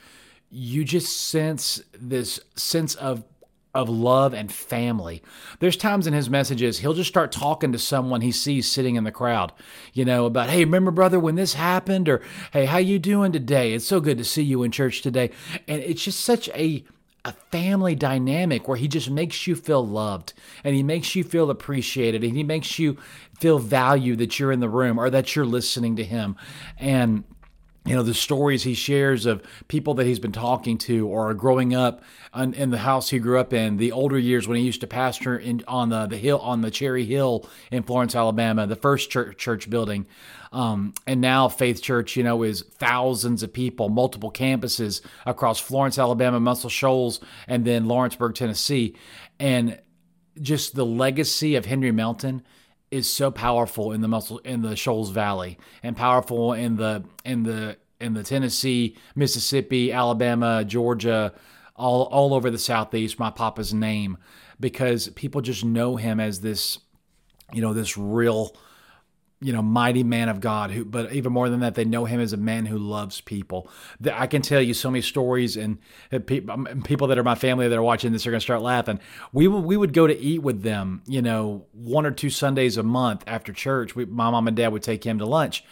you 0.50 0.84
just 0.84 1.30
sense 1.30 1.82
this 1.94 2.40
sense 2.56 2.96
of 2.96 3.24
of 3.76 3.90
love 3.90 4.34
and 4.34 4.52
family. 4.52 5.22
There's 5.60 5.78
times 5.78 6.08
in 6.08 6.14
his 6.14 6.32
messages 6.32 6.80
he'll 6.80 6.96
just 6.96 7.10
start 7.10 7.32
talking 7.32 7.72
to 7.74 7.78
someone 7.78 8.22
he 8.22 8.32
sees 8.32 8.70
sitting 8.70 8.96
in 8.96 9.04
the 9.04 9.12
crowd, 9.12 9.54
you 9.94 10.04
know, 10.04 10.26
about, 10.26 10.50
"Hey, 10.50 10.66
remember 10.66 10.90
brother 10.90 11.20
when 11.20 11.36
this 11.36 11.54
happened?" 11.54 12.10
or 12.10 12.22
"Hey, 12.52 12.66
how 12.66 12.80
you 12.80 12.98
doing 12.98 13.32
today? 13.32 13.74
It's 13.74 13.86
so 13.86 14.00
good 14.00 14.18
to 14.18 14.24
see 14.24 14.42
you 14.42 14.64
in 14.64 14.72
church 14.72 15.02
today." 15.04 15.30
And 15.68 15.84
it's 15.84 16.04
just 16.04 16.22
such 16.22 16.50
a 16.56 16.84
a 17.28 17.34
family 17.52 17.94
dynamic 17.94 18.70
where 18.70 18.78
he 18.78 18.88
just 18.88 19.10
makes 19.10 19.48
you 19.48 19.56
feel 19.56 19.86
loved 19.86 20.34
and 20.64 20.74
he 20.74 20.82
makes 20.82 21.14
you 21.14 21.26
feel 21.26 21.50
appreciated 21.50 22.24
and 22.24 22.38
he 22.38 22.44
makes 22.44 22.80
you 22.80 22.98
feel 23.38 23.60
valued 23.60 24.20
that 24.20 24.40
you're 24.40 24.54
in 24.54 24.62
the 24.62 24.70
room 24.70 24.98
or 24.98 25.10
that 25.10 25.36
you're 25.36 25.46
listening 25.46 25.98
to 25.98 26.06
him. 26.06 26.38
And 26.78 27.26
you 27.88 27.96
know 27.96 28.04
the 28.04 28.14
stories 28.14 28.64
he 28.64 28.74
shares 28.74 29.26
of 29.26 29.42
people 29.70 29.94
that 29.96 30.06
he's 30.06 30.20
been 30.20 30.34
talking 30.34 30.78
to 30.78 31.08
or 31.08 31.34
growing 31.34 31.74
up 31.74 32.04
in 32.36 32.70
the 32.70 32.78
house 32.78 33.10
he 33.10 33.18
grew 33.18 33.40
up 33.40 33.54
in 33.54 33.78
the 33.78 33.94
older 33.94 34.20
years 34.20 34.48
when 34.48 34.58
he 34.58 34.64
used 34.64 34.82
to 34.82 34.88
pastor 34.88 35.38
in, 35.38 35.64
on 35.68 35.90
the, 35.90 36.06
the 36.06 36.18
hill 36.18 36.40
on 36.40 36.62
the 36.62 36.70
cherry 36.70 37.06
hill 37.06 37.50
in 37.72 37.84
florence 37.84 38.14
alabama 38.14 38.68
the 38.68 38.76
first 38.76 39.10
church, 39.10 39.38
church 39.38 39.70
building. 39.70 40.06
Um, 40.52 40.94
and 41.06 41.20
now 41.20 41.48
faith 41.48 41.82
church 41.82 42.16
you 42.18 42.24
know 42.24 42.44
is 42.44 42.62
thousands 42.62 43.42
of 43.42 43.54
people 43.54 43.90
multiple 43.90 44.32
campuses 44.32 45.02
across 45.26 45.60
florence 45.60 45.98
alabama 45.98 46.40
muscle 46.40 46.70
shoals 46.70 47.22
and 47.48 47.64
then 47.64 47.88
lawrenceburg 47.88 48.36
tennessee. 48.36 48.96
And 49.40 49.80
just 50.42 50.76
the 50.76 50.86
legacy 50.86 51.56
of 51.56 51.66
henry 51.66 51.92
melton 51.92 52.44
is 52.92 53.12
so 53.12 53.32
powerful 53.32 53.92
in 53.92 54.02
the 54.02 54.08
muscle 54.08 54.40
in 54.40 54.62
the 54.62 54.76
Shoals 54.76 55.10
Valley 55.12 55.58
and 55.84 55.96
powerful 55.96 56.54
in 56.54 56.78
the 56.78 57.04
in 57.26 57.44
the 57.44 57.78
in 58.00 58.14
the 58.14 58.24
Tennessee, 58.24 58.96
Mississippi, 59.16 59.92
Alabama, 59.92 60.64
Georgia, 60.64 61.34
all 61.76 62.04
all 62.04 62.34
over 62.34 62.50
the 62.50 62.58
southeast. 62.58 63.20
My 63.20 63.30
papa's 63.30 63.74
name 63.74 64.18
because 64.60 65.10
people 65.10 65.42
just 65.42 65.64
know 65.64 65.96
him 65.96 66.20
as 66.20 66.42
this, 66.42 66.80
you 67.54 67.62
know, 67.62 67.74
this 67.74 67.98
real 67.98 68.56
you 69.40 69.54
know, 69.54 69.62
mighty 69.62 70.04
man 70.04 70.30
of 70.30 70.40
God. 70.40 70.72
Who, 70.72 70.84
but 70.84 71.14
even 71.14 71.32
more 71.32 71.50
than 71.50 71.60
that, 71.60 71.76
they 71.76 71.86
know 71.86 72.06
him 72.06 72.20
as 72.20 72.34
a 72.34 72.38
man 72.38 72.66
who 72.66 72.78
loves 72.78 73.22
people. 73.22 73.70
I 74.12 74.26
can 74.28 74.42
tell 74.42 74.62
you 74.62 74.74
so 74.74 74.90
many 74.90 75.02
stories, 75.02 75.56
and 75.56 75.78
um, 76.12 76.82
people 76.84 77.08
that 77.08 77.20
are 77.20 77.24
my 77.24 77.36
family 77.36 77.68
that 77.68 77.78
are 77.78 77.84
watching 77.84 78.12
this 78.12 78.26
are 78.26 78.32
going 78.32 78.40
to 78.40 78.44
start 78.44 78.62
laughing. 78.62 79.00
We 79.32 79.48
would 79.48 79.64
we 79.64 79.78
would 79.78 79.94
go 79.94 80.08
to 80.08 80.18
eat 80.18 80.42
with 80.42 80.64
them, 80.64 81.04
you 81.06 81.22
know, 81.22 81.66
one 81.72 82.06
or 82.06 82.12
two 82.12 82.30
Sundays 82.30 82.78
a 82.78 82.84
month 82.84 83.24
after 83.28 83.54
church. 83.54 83.96
We, 83.96 84.06
my 84.06 84.32
mom 84.32 84.48
and 84.48 84.58
dad 84.58 84.70
would 84.70 84.84
take 84.84 85.04
him 85.04 85.20
to 85.20 85.26
lunch, 85.26 85.64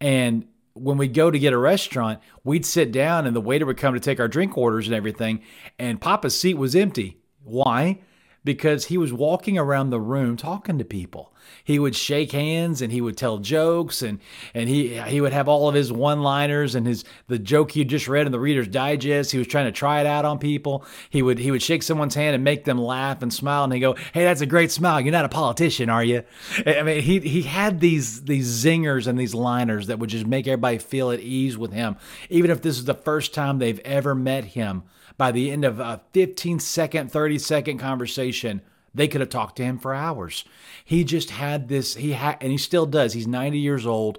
and 0.00 0.46
when 0.72 0.96
we 0.96 1.08
go 1.08 1.30
to 1.30 1.38
get 1.38 1.52
a 1.52 1.58
restaurant, 1.58 2.20
we'd 2.42 2.64
sit 2.64 2.90
down, 2.90 3.26
and 3.26 3.36
the 3.36 3.40
waiter 3.40 3.66
would 3.66 3.76
come 3.76 3.92
to 3.92 4.00
take 4.00 4.20
our 4.20 4.28
drink 4.28 4.56
orders 4.56 4.86
and 4.86 4.94
everything, 4.94 5.42
and 5.78 6.00
Papa's 6.00 6.38
seat 6.38 6.54
was 6.54 6.74
empty. 6.74 7.18
Why? 7.42 8.00
Because 8.44 8.86
he 8.86 8.96
was 8.96 9.12
walking 9.12 9.58
around 9.58 9.90
the 9.90 10.00
room 10.00 10.38
talking 10.38 10.78
to 10.78 10.84
people 10.84 11.34
he 11.64 11.78
would 11.78 11.94
shake 11.94 12.32
hands 12.32 12.82
and 12.82 12.92
he 12.92 13.00
would 13.00 13.16
tell 13.16 13.38
jokes 13.38 14.02
and 14.02 14.18
and 14.54 14.68
he 14.68 14.98
he 15.00 15.20
would 15.20 15.32
have 15.32 15.48
all 15.48 15.68
of 15.68 15.74
his 15.74 15.92
one-liners 15.92 16.74
and 16.74 16.86
his 16.86 17.04
the 17.28 17.38
joke 17.38 17.72
he 17.72 17.84
just 17.84 18.08
read 18.08 18.26
in 18.26 18.32
the 18.32 18.40
Reader's 18.40 18.68
Digest. 18.68 19.32
He 19.32 19.38
was 19.38 19.46
trying 19.46 19.66
to 19.66 19.72
try 19.72 20.00
it 20.00 20.06
out 20.06 20.24
on 20.24 20.38
people. 20.38 20.84
He 21.08 21.22
would 21.22 21.38
he 21.38 21.50
would 21.50 21.62
shake 21.62 21.82
someone's 21.82 22.14
hand 22.14 22.34
and 22.34 22.44
make 22.44 22.64
them 22.64 22.78
laugh 22.78 23.22
and 23.22 23.32
smile 23.32 23.64
and 23.64 23.72
he 23.72 23.80
go, 23.80 23.94
"Hey, 24.12 24.24
that's 24.24 24.40
a 24.40 24.46
great 24.46 24.70
smile. 24.70 25.00
You're 25.00 25.12
not 25.12 25.24
a 25.24 25.28
politician, 25.28 25.90
are 25.90 26.04
you?" 26.04 26.22
I 26.66 26.82
mean, 26.82 27.02
he 27.02 27.20
he 27.20 27.42
had 27.42 27.80
these 27.80 28.22
these 28.22 28.64
zingers 28.64 29.06
and 29.06 29.18
these 29.18 29.34
liners 29.34 29.86
that 29.86 29.98
would 29.98 30.10
just 30.10 30.26
make 30.26 30.46
everybody 30.46 30.78
feel 30.78 31.10
at 31.10 31.20
ease 31.20 31.56
with 31.56 31.72
him, 31.72 31.96
even 32.28 32.50
if 32.50 32.62
this 32.62 32.78
is 32.78 32.84
the 32.84 32.94
first 32.94 33.34
time 33.34 33.58
they've 33.58 33.80
ever 33.80 34.14
met 34.14 34.44
him. 34.44 34.82
By 35.16 35.32
the 35.32 35.50
end 35.50 35.66
of 35.66 35.80
a 35.80 36.00
15 36.12 36.60
second, 36.60 37.12
30 37.12 37.38
second 37.38 37.78
conversation, 37.78 38.62
they 38.94 39.08
could 39.08 39.20
have 39.20 39.30
talked 39.30 39.56
to 39.56 39.64
him 39.64 39.78
for 39.78 39.94
hours. 39.94 40.44
He 40.84 41.04
just 41.04 41.30
had 41.30 41.68
this, 41.68 41.94
he 41.94 42.12
had, 42.12 42.38
and 42.40 42.50
he 42.50 42.58
still 42.58 42.86
does. 42.86 43.12
He's 43.12 43.26
90 43.26 43.58
years 43.58 43.86
old, 43.86 44.18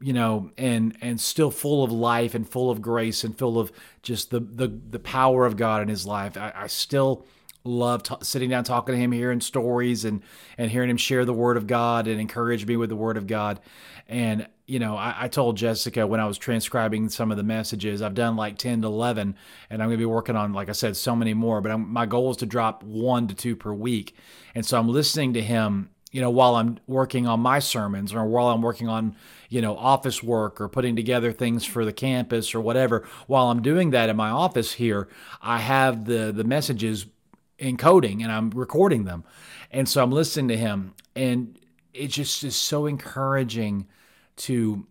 you 0.00 0.12
know, 0.12 0.50
and 0.56 0.96
and 1.00 1.20
still 1.20 1.50
full 1.50 1.84
of 1.84 1.92
life 1.92 2.34
and 2.34 2.48
full 2.48 2.70
of 2.70 2.82
grace 2.82 3.24
and 3.24 3.36
full 3.36 3.58
of 3.58 3.72
just 4.02 4.30
the 4.30 4.40
the 4.40 4.68
the 4.68 4.98
power 4.98 5.46
of 5.46 5.56
God 5.56 5.82
in 5.82 5.88
his 5.88 6.06
life. 6.06 6.36
I, 6.36 6.52
I 6.54 6.66
still 6.66 7.26
love 7.66 8.02
t- 8.02 8.14
sitting 8.22 8.50
down 8.50 8.64
talking 8.64 8.94
to 8.94 9.00
him, 9.00 9.12
hearing 9.12 9.40
stories 9.40 10.04
and 10.04 10.22
and 10.58 10.70
hearing 10.70 10.90
him 10.90 10.96
share 10.96 11.24
the 11.24 11.32
Word 11.32 11.56
of 11.56 11.66
God 11.66 12.06
and 12.06 12.20
encourage 12.20 12.66
me 12.66 12.76
with 12.76 12.88
the 12.88 12.96
Word 12.96 13.16
of 13.16 13.26
God. 13.26 13.60
And 14.08 14.46
you 14.66 14.80
know, 14.80 14.96
I, 14.96 15.14
I, 15.20 15.28
told 15.28 15.56
Jessica 15.56 16.06
when 16.06 16.18
I 16.18 16.26
was 16.26 16.38
transcribing 16.38 17.08
some 17.08 17.30
of 17.30 17.36
the 17.36 17.44
messages, 17.44 18.02
I've 18.02 18.14
done 18.14 18.34
like 18.34 18.58
10 18.58 18.82
to 18.82 18.88
11, 18.88 19.36
and 19.70 19.82
I'm 19.82 19.88
going 19.88 19.96
to 19.96 20.02
be 20.02 20.04
working 20.04 20.34
on, 20.34 20.52
like 20.52 20.68
I 20.68 20.72
said, 20.72 20.96
so 20.96 21.14
many 21.14 21.34
more. 21.34 21.60
But 21.60 21.70
I'm, 21.70 21.92
my 21.92 22.04
goal 22.04 22.32
is 22.32 22.36
to 22.38 22.46
drop 22.46 22.82
one 22.82 23.28
to 23.28 23.34
two 23.34 23.54
per 23.54 23.72
week. 23.72 24.16
And 24.54 24.66
so 24.66 24.78
I'm 24.78 24.88
listening 24.88 25.34
to 25.34 25.42
him, 25.42 25.90
you 26.10 26.20
know, 26.20 26.30
while 26.30 26.56
I'm 26.56 26.78
working 26.88 27.28
on 27.28 27.40
my 27.40 27.60
sermons 27.60 28.12
or 28.12 28.26
while 28.26 28.48
I'm 28.48 28.62
working 28.62 28.88
on, 28.88 29.14
you 29.48 29.60
know, 29.60 29.76
office 29.76 30.20
work 30.20 30.60
or 30.60 30.68
putting 30.68 30.96
together 30.96 31.30
things 31.30 31.64
for 31.64 31.84
the 31.84 31.92
campus 31.92 32.52
or 32.52 32.60
whatever. 32.60 33.06
While 33.28 33.50
I'm 33.50 33.62
doing 33.62 33.90
that 33.90 34.08
in 34.08 34.16
my 34.16 34.30
office 34.30 34.72
here, 34.72 35.08
I 35.40 35.58
have 35.58 36.06
the, 36.06 36.32
the 36.32 36.44
messages 36.44 37.06
encoding 37.58 38.22
and 38.22 38.30
I'm 38.30 38.50
recording 38.50 39.04
them. 39.04 39.24
And 39.70 39.88
so 39.88 40.02
I'm 40.02 40.12
listening 40.12 40.48
to 40.48 40.56
him, 40.56 40.94
and 41.14 41.58
it 41.92 42.08
just 42.08 42.44
is 42.44 42.56
so 42.56 42.86
encouraging 42.86 43.86
to 44.36 44.86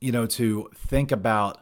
you 0.00 0.12
know 0.12 0.26
to 0.26 0.70
think 0.74 1.10
about 1.10 1.58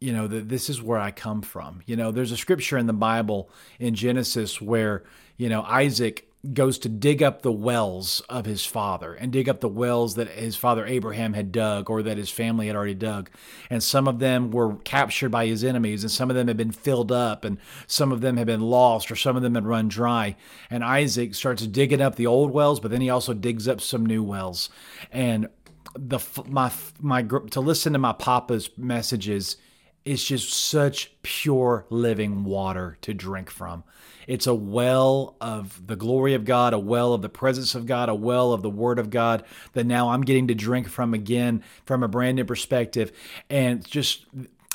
you 0.00 0.12
know 0.12 0.26
that 0.26 0.48
this 0.48 0.70
is 0.70 0.82
where 0.82 0.98
I 0.98 1.10
come 1.10 1.42
from. 1.42 1.82
You 1.86 1.96
know, 1.96 2.10
there's 2.10 2.32
a 2.32 2.36
scripture 2.36 2.78
in 2.78 2.86
the 2.86 2.92
Bible 2.92 3.50
in 3.78 3.94
Genesis 3.94 4.60
where, 4.60 5.04
you 5.36 5.48
know, 5.48 5.62
Isaac 5.62 6.29
goes 6.54 6.78
to 6.78 6.88
dig 6.88 7.22
up 7.22 7.42
the 7.42 7.52
wells 7.52 8.20
of 8.30 8.46
his 8.46 8.64
father 8.64 9.12
and 9.12 9.30
dig 9.30 9.46
up 9.46 9.60
the 9.60 9.68
wells 9.68 10.14
that 10.14 10.28
his 10.28 10.56
father 10.56 10.86
Abraham 10.86 11.34
had 11.34 11.52
dug 11.52 11.90
or 11.90 12.02
that 12.02 12.16
his 12.16 12.30
family 12.30 12.66
had 12.66 12.76
already 12.76 12.94
dug. 12.94 13.30
And 13.68 13.82
some 13.82 14.08
of 14.08 14.20
them 14.20 14.50
were 14.50 14.76
captured 14.76 15.30
by 15.30 15.46
his 15.46 15.62
enemies 15.62 16.02
and 16.02 16.10
some 16.10 16.30
of 16.30 16.36
them 16.36 16.48
had 16.48 16.56
been 16.56 16.72
filled 16.72 17.12
up 17.12 17.44
and 17.44 17.58
some 17.86 18.10
of 18.10 18.22
them 18.22 18.38
had 18.38 18.46
been 18.46 18.62
lost 18.62 19.10
or 19.10 19.16
some 19.16 19.36
of 19.36 19.42
them 19.42 19.54
had 19.54 19.66
run 19.66 19.88
dry. 19.88 20.34
And 20.70 20.82
Isaac 20.82 21.34
starts 21.34 21.66
digging 21.66 22.00
up 22.00 22.16
the 22.16 22.26
old 22.26 22.52
wells, 22.52 22.80
but 22.80 22.90
then 22.90 23.02
he 23.02 23.10
also 23.10 23.34
digs 23.34 23.68
up 23.68 23.82
some 23.82 24.06
new 24.06 24.22
wells. 24.22 24.70
And 25.12 25.48
the 25.94 26.20
my 26.46 26.72
my 27.00 27.22
to 27.22 27.60
listen 27.60 27.92
to 27.92 27.98
my 27.98 28.12
papa's 28.12 28.70
messages 28.78 29.56
is 30.04 30.24
just 30.24 30.52
such 30.52 31.12
pure 31.22 31.86
living 31.90 32.44
water 32.44 32.96
to 33.02 33.14
drink 33.14 33.50
from. 33.50 33.84
It's 34.26 34.46
a 34.46 34.54
well 34.54 35.36
of 35.40 35.86
the 35.86 35.96
glory 35.96 36.34
of 36.34 36.44
God, 36.44 36.72
a 36.72 36.78
well 36.78 37.12
of 37.12 37.22
the 37.22 37.28
presence 37.28 37.74
of 37.74 37.86
God, 37.86 38.08
a 38.08 38.14
well 38.14 38.52
of 38.52 38.62
the 38.62 38.70
Word 38.70 38.98
of 38.98 39.10
God 39.10 39.44
that 39.72 39.86
now 39.86 40.10
I'm 40.10 40.22
getting 40.22 40.48
to 40.48 40.54
drink 40.54 40.88
from 40.88 41.14
again 41.14 41.62
from 41.84 42.02
a 42.02 42.08
brand 42.08 42.36
new 42.36 42.44
perspective. 42.44 43.12
And 43.48 43.84
just, 43.84 44.26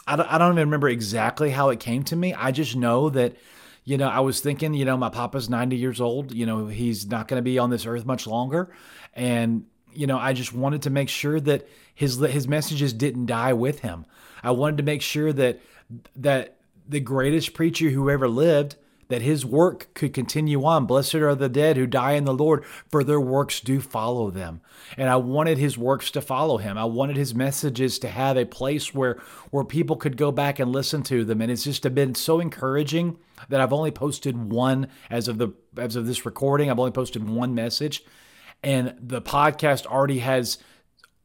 I 0.08 0.16
don't, 0.16 0.32
I 0.32 0.38
don't 0.38 0.54
even 0.54 0.68
remember 0.68 0.90
exactly 0.90 1.52
how 1.52 1.70
it 1.70 1.80
came 1.80 2.04
to 2.04 2.16
me. 2.16 2.34
I 2.34 2.52
just 2.52 2.76
know 2.76 3.10
that 3.10 3.36
you 3.88 3.98
know, 4.00 4.08
I 4.08 4.20
was 4.22 4.40
thinking, 4.40 4.74
you 4.74 4.84
know, 4.84 4.98
my 4.98 5.10
papa's 5.10 5.48
90 5.48 5.78
years 5.78 6.02
old. 6.02 6.34
You 6.34 6.48
know, 6.48 6.66
he's 6.66 7.06
not 7.06 7.28
going 7.28 7.38
to 7.38 7.44
be 7.44 7.60
on 7.60 7.70
this 7.70 7.86
earth 7.86 8.04
much 8.04 8.26
longer. 8.26 8.74
And 9.14 9.68
you 9.94 10.08
know, 10.08 10.18
I 10.18 10.34
just 10.34 10.54
wanted 10.54 10.82
to 10.84 10.90
make 10.90 11.08
sure 11.08 11.40
that 11.40 11.68
his 11.94 12.18
his 12.18 12.48
messages 12.48 12.94
didn't 12.94 13.28
die 13.28 13.54
with 13.54 13.80
him. 13.80 14.06
I 14.46 14.52
wanted 14.52 14.78
to 14.78 14.84
make 14.84 15.02
sure 15.02 15.34
that 15.34 15.60
that 16.16 16.58
the 16.88 17.00
greatest 17.00 17.54
preacher 17.54 17.90
who 17.90 18.10
ever 18.10 18.28
lived 18.28 18.76
that 19.08 19.22
his 19.22 19.46
work 19.46 19.88
could 19.94 20.14
continue 20.14 20.66
on. 20.66 20.88
Blessed 20.88 21.16
are 21.16 21.36
the 21.36 21.50
dead 21.50 21.78
who 21.78 21.86
die 21.86 22.14
in 22.14 22.26
the 22.26 22.34
Lord, 22.34 22.66
for 22.90 23.04
their 23.04 23.22
works 23.22 23.60
do 23.60 23.80
follow 23.80 24.32
them. 24.32 24.62
And 24.98 25.10
I 25.10 25.16
wanted 25.18 25.60
his 25.60 25.78
works 25.78 26.10
to 26.12 26.22
follow 26.22 26.58
him. 26.58 26.76
I 26.76 26.86
wanted 26.86 27.16
his 27.16 27.36
messages 27.36 28.00
to 28.00 28.08
have 28.08 28.36
a 28.36 28.46
place 28.46 28.94
where 28.96 29.22
where 29.52 29.64
people 29.64 29.96
could 29.96 30.18
go 30.18 30.32
back 30.32 30.60
and 30.60 30.72
listen 30.72 31.04
to 31.04 31.24
them. 31.24 31.42
And 31.42 31.52
it's 31.52 31.64
just 31.64 31.94
been 31.94 32.16
so 32.16 32.40
encouraging 32.40 33.18
that 33.50 33.62
I've 33.62 33.74
only 33.74 33.92
posted 33.92 34.52
one 34.52 34.88
as 35.10 35.28
of 35.28 35.38
the 35.38 35.50
as 35.78 35.96
of 35.96 36.08
this 36.08 36.26
recording. 36.26 36.72
I've 36.72 36.80
only 36.80 36.92
posted 36.92 37.28
one 37.30 37.54
message 37.54 38.04
and 38.66 38.96
the 39.00 39.22
podcast 39.22 39.86
already 39.86 40.20
has 40.20 40.58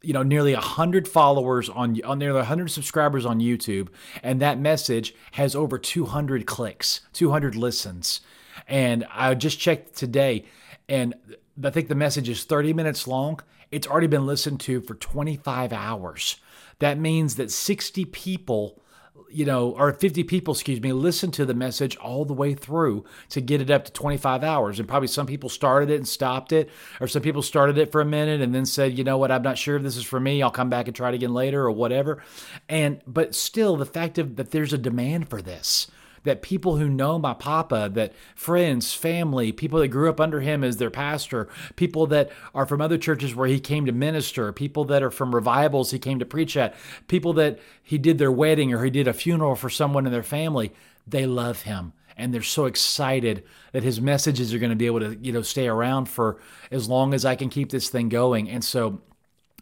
you 0.02 0.12
know 0.12 0.22
nearly 0.22 0.54
100 0.54 1.06
followers 1.06 1.68
on, 1.68 2.00
on 2.04 2.18
nearly 2.18 2.38
100 2.38 2.70
subscribers 2.70 3.26
on 3.26 3.40
youtube 3.40 3.88
and 4.22 4.40
that 4.40 4.58
message 4.58 5.14
has 5.32 5.54
over 5.54 5.78
200 5.78 6.46
clicks 6.46 7.00
200 7.12 7.54
listens. 7.56 8.20
And 8.68 9.06
i 9.12 9.34
just 9.34 9.58
checked 9.58 9.96
today 9.96 10.44
and 10.88 11.14
i 11.62 11.70
think 11.70 11.88
the 11.88 11.94
message 11.94 12.28
is 12.28 12.44
30 12.44 12.72
minutes 12.72 13.06
long. 13.06 13.40
It's 13.70 13.86
already 13.86 14.08
been 14.08 14.26
listened 14.26 14.58
to 14.60 14.80
for 14.80 14.94
25 14.96 15.72
hours. 15.72 16.40
That 16.80 16.98
means 16.98 17.36
that 17.36 17.52
60 17.52 18.04
people 18.06 18.82
you 19.30 19.44
know, 19.44 19.70
or 19.70 19.92
50 19.92 20.24
people, 20.24 20.54
excuse 20.54 20.80
me, 20.80 20.92
listen 20.92 21.30
to 21.32 21.44
the 21.44 21.54
message 21.54 21.96
all 21.96 22.24
the 22.24 22.34
way 22.34 22.54
through 22.54 23.04
to 23.30 23.40
get 23.40 23.60
it 23.60 23.70
up 23.70 23.84
to 23.84 23.92
25 23.92 24.42
hours. 24.44 24.78
And 24.78 24.88
probably 24.88 25.08
some 25.08 25.26
people 25.26 25.48
started 25.48 25.90
it 25.90 25.96
and 25.96 26.08
stopped 26.08 26.52
it, 26.52 26.70
or 27.00 27.08
some 27.08 27.22
people 27.22 27.42
started 27.42 27.78
it 27.78 27.92
for 27.92 28.00
a 28.00 28.04
minute 28.04 28.40
and 28.40 28.54
then 28.54 28.66
said, 28.66 28.96
you 28.96 29.04
know 29.04 29.18
what, 29.18 29.30
I'm 29.30 29.42
not 29.42 29.58
sure 29.58 29.76
if 29.76 29.82
this 29.82 29.96
is 29.96 30.04
for 30.04 30.20
me. 30.20 30.42
I'll 30.42 30.50
come 30.50 30.70
back 30.70 30.86
and 30.86 30.96
try 30.96 31.10
it 31.10 31.14
again 31.14 31.34
later 31.34 31.62
or 31.62 31.70
whatever. 31.70 32.22
And, 32.68 33.00
but 33.06 33.34
still, 33.34 33.76
the 33.76 33.86
fact 33.86 34.18
of 34.18 34.36
that 34.36 34.50
there's 34.50 34.72
a 34.72 34.78
demand 34.78 35.28
for 35.28 35.40
this 35.40 35.88
that 36.24 36.42
people 36.42 36.76
who 36.76 36.88
know 36.88 37.18
my 37.18 37.34
papa, 37.34 37.90
that 37.92 38.12
friends, 38.34 38.94
family, 38.94 39.52
people 39.52 39.80
that 39.80 39.88
grew 39.88 40.08
up 40.08 40.20
under 40.20 40.40
him 40.40 40.62
as 40.62 40.76
their 40.76 40.90
pastor, 40.90 41.48
people 41.76 42.06
that 42.06 42.30
are 42.54 42.66
from 42.66 42.80
other 42.80 42.98
churches 42.98 43.34
where 43.34 43.48
he 43.48 43.60
came 43.60 43.86
to 43.86 43.92
minister, 43.92 44.52
people 44.52 44.84
that 44.84 45.02
are 45.02 45.10
from 45.10 45.34
revivals 45.34 45.90
he 45.90 45.98
came 45.98 46.18
to 46.18 46.26
preach 46.26 46.56
at, 46.56 46.74
people 47.08 47.32
that 47.32 47.58
he 47.82 47.98
did 47.98 48.18
their 48.18 48.32
wedding 48.32 48.72
or 48.72 48.84
he 48.84 48.90
did 48.90 49.08
a 49.08 49.12
funeral 49.12 49.54
for 49.54 49.70
someone 49.70 50.06
in 50.06 50.12
their 50.12 50.22
family, 50.22 50.72
they 51.06 51.26
love 51.26 51.62
him 51.62 51.92
and 52.20 52.34
they're 52.34 52.42
so 52.42 52.66
excited 52.66 53.42
that 53.72 53.82
his 53.82 54.00
messages 54.00 54.52
are 54.52 54.58
going 54.58 54.70
to 54.70 54.76
be 54.76 54.86
able 54.86 55.00
to 55.00 55.16
you 55.22 55.32
know 55.32 55.42
stay 55.42 55.66
around 55.66 56.06
for 56.06 56.38
as 56.70 56.88
long 56.88 57.14
as 57.14 57.24
I 57.24 57.34
can 57.34 57.48
keep 57.48 57.70
this 57.70 57.88
thing 57.88 58.08
going. 58.10 58.48
And 58.50 58.62
so, 58.62 59.00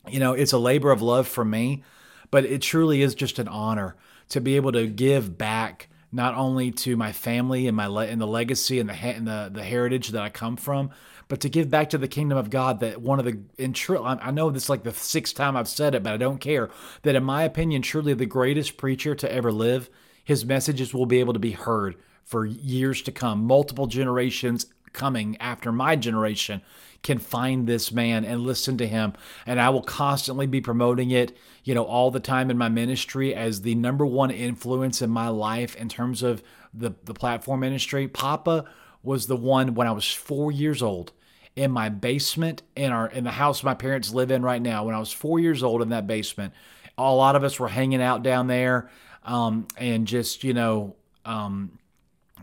you 0.08 0.18
know, 0.18 0.32
it's 0.32 0.52
a 0.52 0.58
labor 0.58 0.90
of 0.90 1.00
love 1.00 1.28
for 1.28 1.44
me, 1.44 1.84
but 2.30 2.44
it 2.44 2.60
truly 2.60 3.00
is 3.00 3.14
just 3.14 3.38
an 3.38 3.48
honor 3.48 3.96
to 4.30 4.40
be 4.40 4.56
able 4.56 4.72
to 4.72 4.86
give 4.86 5.38
back 5.38 5.88
not 6.10 6.34
only 6.34 6.70
to 6.70 6.96
my 6.96 7.12
family 7.12 7.66
and 7.66 7.76
my 7.76 7.86
le- 7.86 8.06
and 8.06 8.20
the 8.20 8.26
legacy 8.26 8.80
and 8.80 8.88
the 8.88 8.94
and 8.94 9.26
the 9.26 9.50
the 9.52 9.62
heritage 9.62 10.08
that 10.08 10.22
I 10.22 10.30
come 10.30 10.56
from, 10.56 10.90
but 11.28 11.40
to 11.40 11.48
give 11.48 11.70
back 11.70 11.90
to 11.90 11.98
the 11.98 12.08
kingdom 12.08 12.38
of 12.38 12.50
God. 12.50 12.80
That 12.80 13.00
one 13.00 13.18
of 13.18 13.24
the 13.24 13.38
in 13.56 13.74
I 14.00 14.30
know 14.30 14.50
this 14.50 14.64
is 14.64 14.70
like 14.70 14.84
the 14.84 14.92
sixth 14.92 15.34
time 15.34 15.56
I've 15.56 15.68
said 15.68 15.94
it, 15.94 16.02
but 16.02 16.12
I 16.12 16.16
don't 16.16 16.38
care. 16.40 16.70
That 17.02 17.14
in 17.14 17.24
my 17.24 17.42
opinion, 17.44 17.82
truly 17.82 18.14
the 18.14 18.26
greatest 18.26 18.76
preacher 18.76 19.14
to 19.14 19.32
ever 19.32 19.52
live, 19.52 19.90
his 20.24 20.44
messages 20.44 20.94
will 20.94 21.06
be 21.06 21.20
able 21.20 21.34
to 21.34 21.38
be 21.38 21.52
heard 21.52 21.96
for 22.24 22.44
years 22.44 23.00
to 23.02 23.12
come, 23.12 23.44
multiple 23.44 23.86
generations 23.86 24.66
coming 24.92 25.36
after 25.38 25.72
my 25.72 25.96
generation 25.96 26.62
can 27.02 27.18
find 27.18 27.66
this 27.66 27.92
man 27.92 28.24
and 28.24 28.42
listen 28.42 28.76
to 28.78 28.86
him. 28.86 29.12
And 29.46 29.60
I 29.60 29.70
will 29.70 29.82
constantly 29.82 30.46
be 30.46 30.60
promoting 30.60 31.10
it, 31.10 31.36
you 31.64 31.74
know, 31.74 31.84
all 31.84 32.10
the 32.10 32.20
time 32.20 32.50
in 32.50 32.58
my 32.58 32.68
ministry 32.68 33.34
as 33.34 33.62
the 33.62 33.74
number 33.74 34.04
one 34.04 34.30
influence 34.30 35.00
in 35.00 35.10
my 35.10 35.28
life 35.28 35.76
in 35.76 35.88
terms 35.88 36.22
of 36.22 36.42
the, 36.74 36.92
the 37.04 37.14
platform 37.14 37.60
ministry. 37.60 38.08
Papa 38.08 38.64
was 39.02 39.26
the 39.26 39.36
one 39.36 39.74
when 39.74 39.86
I 39.86 39.92
was 39.92 40.12
four 40.12 40.50
years 40.50 40.82
old 40.82 41.12
in 41.56 41.72
my 41.72 41.88
basement 41.88 42.62
in 42.76 42.92
our 42.92 43.08
in 43.08 43.24
the 43.24 43.32
house 43.32 43.64
my 43.64 43.74
parents 43.74 44.12
live 44.12 44.30
in 44.30 44.42
right 44.42 44.62
now. 44.62 44.84
When 44.84 44.94
I 44.94 44.98
was 44.98 45.12
four 45.12 45.40
years 45.40 45.62
old 45.62 45.82
in 45.82 45.88
that 45.88 46.06
basement, 46.06 46.52
a 46.96 47.12
lot 47.12 47.36
of 47.36 47.44
us 47.44 47.58
were 47.58 47.68
hanging 47.68 48.02
out 48.02 48.22
down 48.22 48.46
there 48.46 48.90
um, 49.24 49.66
and 49.76 50.06
just 50.06 50.44
you 50.44 50.54
know 50.54 50.94
um, 51.24 51.78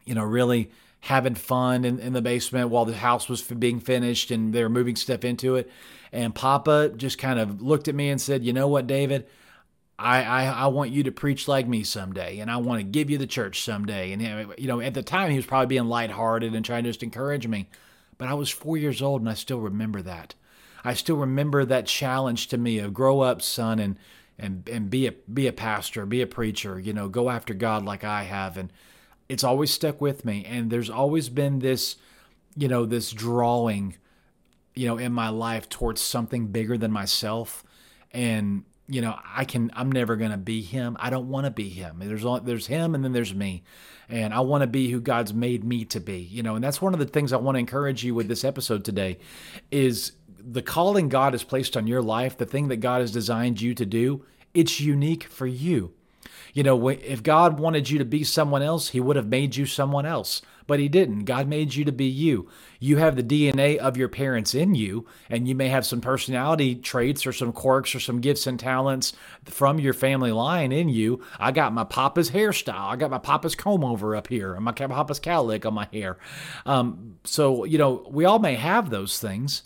you 0.05 0.15
know 0.15 0.23
really 0.23 0.71
having 1.05 1.35
fun 1.35 1.85
in, 1.85 1.99
in 1.99 2.13
the 2.13 2.21
basement 2.21 2.69
while 2.69 2.83
the 2.83 2.95
house 2.95 3.29
was 3.29 3.43
being 3.43 3.79
finished 3.79 4.31
and 4.31 4.53
they 4.53 4.63
were 4.63 4.69
moving 4.69 4.95
stuff 4.95 5.23
into 5.23 5.55
it. 5.55 5.69
And 6.11 6.33
Papa 6.33 6.93
just 6.97 7.19
kind 7.19 7.37
of 7.39 7.61
looked 7.61 7.87
at 7.87 7.93
me 7.93 8.09
and 8.09 8.19
said, 8.19 8.43
"You 8.43 8.53
know 8.53 8.67
what, 8.67 8.87
David." 8.87 9.27
I, 9.97 10.23
I, 10.23 10.45
I 10.47 10.67
want 10.67 10.91
you 10.91 11.03
to 11.03 11.11
preach 11.11 11.47
like 11.47 11.69
me 11.69 11.83
someday, 11.83 12.39
and 12.39 12.51
I 12.51 12.57
want 12.57 12.81
to 12.81 12.83
give 12.83 13.09
you 13.09 13.17
the 13.17 13.25
church 13.25 13.61
someday. 13.63 14.11
And 14.11 14.21
you 14.57 14.67
know, 14.67 14.81
at 14.81 14.93
the 14.93 15.01
time, 15.01 15.31
he 15.31 15.37
was 15.37 15.45
probably 15.45 15.67
being 15.67 15.85
lighthearted 15.85 16.53
and 16.53 16.65
trying 16.65 16.83
to 16.83 16.89
just 16.89 17.01
encourage 17.01 17.47
me. 17.47 17.69
But 18.17 18.27
I 18.27 18.33
was 18.33 18.49
four 18.49 18.75
years 18.75 19.01
old, 19.01 19.21
and 19.21 19.29
I 19.29 19.35
still 19.35 19.59
remember 19.59 20.01
that. 20.01 20.35
I 20.83 20.95
still 20.95 21.15
remember 21.15 21.63
that 21.63 21.85
challenge 21.85 22.47
to 22.47 22.57
me 22.57 22.77
of 22.79 22.93
grow 22.93 23.21
up, 23.21 23.41
son, 23.41 23.79
and 23.79 23.97
and 24.37 24.67
and 24.67 24.89
be 24.89 25.07
a 25.07 25.13
be 25.13 25.47
a 25.47 25.53
pastor, 25.53 26.05
be 26.05 26.21
a 26.21 26.27
preacher. 26.27 26.77
You 26.77 26.91
know, 26.91 27.07
go 27.07 27.29
after 27.29 27.53
God 27.53 27.85
like 27.85 28.03
I 28.03 28.23
have, 28.23 28.57
and 28.57 28.73
it's 29.29 29.43
always 29.43 29.71
stuck 29.71 30.01
with 30.01 30.25
me. 30.25 30.45
And 30.47 30.69
there's 30.69 30.89
always 30.89 31.29
been 31.29 31.59
this, 31.59 31.95
you 32.55 32.67
know, 32.67 32.85
this 32.85 33.11
drawing, 33.11 33.95
you 34.75 34.87
know, 34.87 34.97
in 34.97 35.11
my 35.11 35.29
life 35.29 35.69
towards 35.69 36.01
something 36.01 36.47
bigger 36.47 36.77
than 36.77 36.91
myself, 36.91 37.63
and 38.11 38.63
you 38.87 39.01
know, 39.01 39.17
I 39.35 39.45
can 39.45 39.71
I'm 39.73 39.91
never 39.91 40.15
going 40.15 40.31
to 40.31 40.37
be 40.37 40.61
him. 40.61 40.95
I 40.99 41.09
don't 41.09 41.29
want 41.29 41.45
to 41.45 41.51
be 41.51 41.69
him. 41.69 41.97
There's 41.99 42.25
there's 42.43 42.67
him 42.67 42.93
and 42.93 43.03
then 43.03 43.13
there's 43.13 43.33
me. 43.33 43.63
And 44.07 44.33
I 44.33 44.41
want 44.41 44.61
to 44.61 44.67
be 44.67 44.91
who 44.91 45.01
God's 45.01 45.33
made 45.33 45.63
me 45.63 45.85
to 45.85 45.99
be. 45.99 46.19
You 46.19 46.43
know, 46.43 46.53
and 46.53 46.63
that's 46.63 46.81
one 46.81 46.93
of 46.93 46.99
the 46.99 47.07
things 47.07 47.33
I 47.33 47.37
want 47.37 47.55
to 47.55 47.59
encourage 47.59 48.03
you 48.03 48.13
with 48.13 48.27
this 48.27 48.43
episode 48.43 48.85
today 48.85 49.17
is 49.71 50.11
the 50.37 50.61
calling 50.61 51.09
God 51.09 51.33
has 51.33 51.43
placed 51.43 51.75
on 51.75 51.87
your 51.87 52.03
life, 52.03 52.37
the 52.37 52.45
thing 52.45 52.67
that 52.67 52.77
God 52.77 53.01
has 53.01 53.11
designed 53.11 53.59
you 53.59 53.73
to 53.73 53.85
do, 53.85 54.23
it's 54.53 54.79
unique 54.79 55.23
for 55.23 55.47
you. 55.47 55.94
You 56.55 56.63
know, 56.63 56.87
if 56.89 57.21
God 57.21 57.59
wanted 57.59 57.91
you 57.91 57.99
to 57.99 58.05
be 58.05 58.23
someone 58.23 58.63
else, 58.63 58.89
he 58.89 58.99
would 58.99 59.15
have 59.15 59.27
made 59.27 59.55
you 59.55 59.67
someone 59.67 60.07
else 60.07 60.41
but 60.67 60.79
he 60.79 60.87
didn't. 60.87 61.25
God 61.25 61.47
made 61.47 61.75
you 61.75 61.85
to 61.85 61.91
be 61.91 62.05
you. 62.05 62.47
You 62.79 62.97
have 62.97 63.15
the 63.15 63.23
DNA 63.23 63.77
of 63.77 63.97
your 63.97 64.09
parents 64.09 64.55
in 64.55 64.75
you, 64.75 65.05
and 65.29 65.47
you 65.47 65.55
may 65.55 65.69
have 65.69 65.85
some 65.85 66.01
personality 66.01 66.75
traits 66.75 67.25
or 67.25 67.33
some 67.33 67.51
quirks 67.51 67.93
or 67.93 67.99
some 67.99 68.21
gifts 68.21 68.47
and 68.47 68.59
talents 68.59 69.13
from 69.45 69.79
your 69.79 69.93
family 69.93 70.31
line 70.31 70.71
in 70.71 70.89
you. 70.89 71.21
I 71.39 71.51
got 71.51 71.73
my 71.73 71.83
papa's 71.83 72.31
hairstyle. 72.31 72.87
I 72.87 72.95
got 72.95 73.11
my 73.11 73.19
papa's 73.19 73.55
comb 73.55 73.83
over 73.83 74.15
up 74.15 74.27
here, 74.27 74.55
and 74.55 74.65
my 74.65 74.71
papa's 74.71 75.19
cowlick 75.19 75.65
on 75.65 75.73
my 75.73 75.87
hair. 75.93 76.17
Um, 76.65 77.17
so, 77.23 77.63
you 77.63 77.77
know, 77.77 78.07
we 78.09 78.25
all 78.25 78.39
may 78.39 78.55
have 78.55 78.89
those 78.89 79.19
things. 79.19 79.63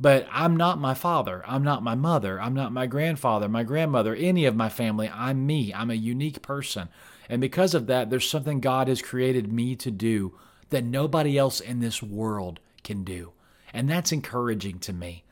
But 0.00 0.26
I'm 0.32 0.56
not 0.56 0.80
my 0.80 0.94
father. 0.94 1.44
I'm 1.46 1.62
not 1.62 1.82
my 1.82 1.94
mother. 1.94 2.40
I'm 2.40 2.54
not 2.54 2.72
my 2.72 2.86
grandfather, 2.86 3.48
my 3.48 3.64
grandmother, 3.64 4.14
any 4.14 4.46
of 4.46 4.56
my 4.56 4.70
family. 4.70 5.10
I'm 5.12 5.46
me. 5.46 5.74
I'm 5.74 5.90
a 5.90 5.94
unique 5.94 6.40
person. 6.40 6.88
And 7.28 7.40
because 7.40 7.74
of 7.74 7.86
that, 7.86 8.08
there's 8.08 8.28
something 8.28 8.60
God 8.60 8.88
has 8.88 9.02
created 9.02 9.52
me 9.52 9.76
to 9.76 9.90
do 9.90 10.34
that 10.70 10.84
nobody 10.84 11.36
else 11.36 11.60
in 11.60 11.80
this 11.80 12.02
world 12.02 12.60
can 12.82 13.04
do. 13.04 13.32
And 13.74 13.90
that's 13.90 14.10
encouraging 14.10 14.78
to 14.80 14.92
me. 14.92 15.24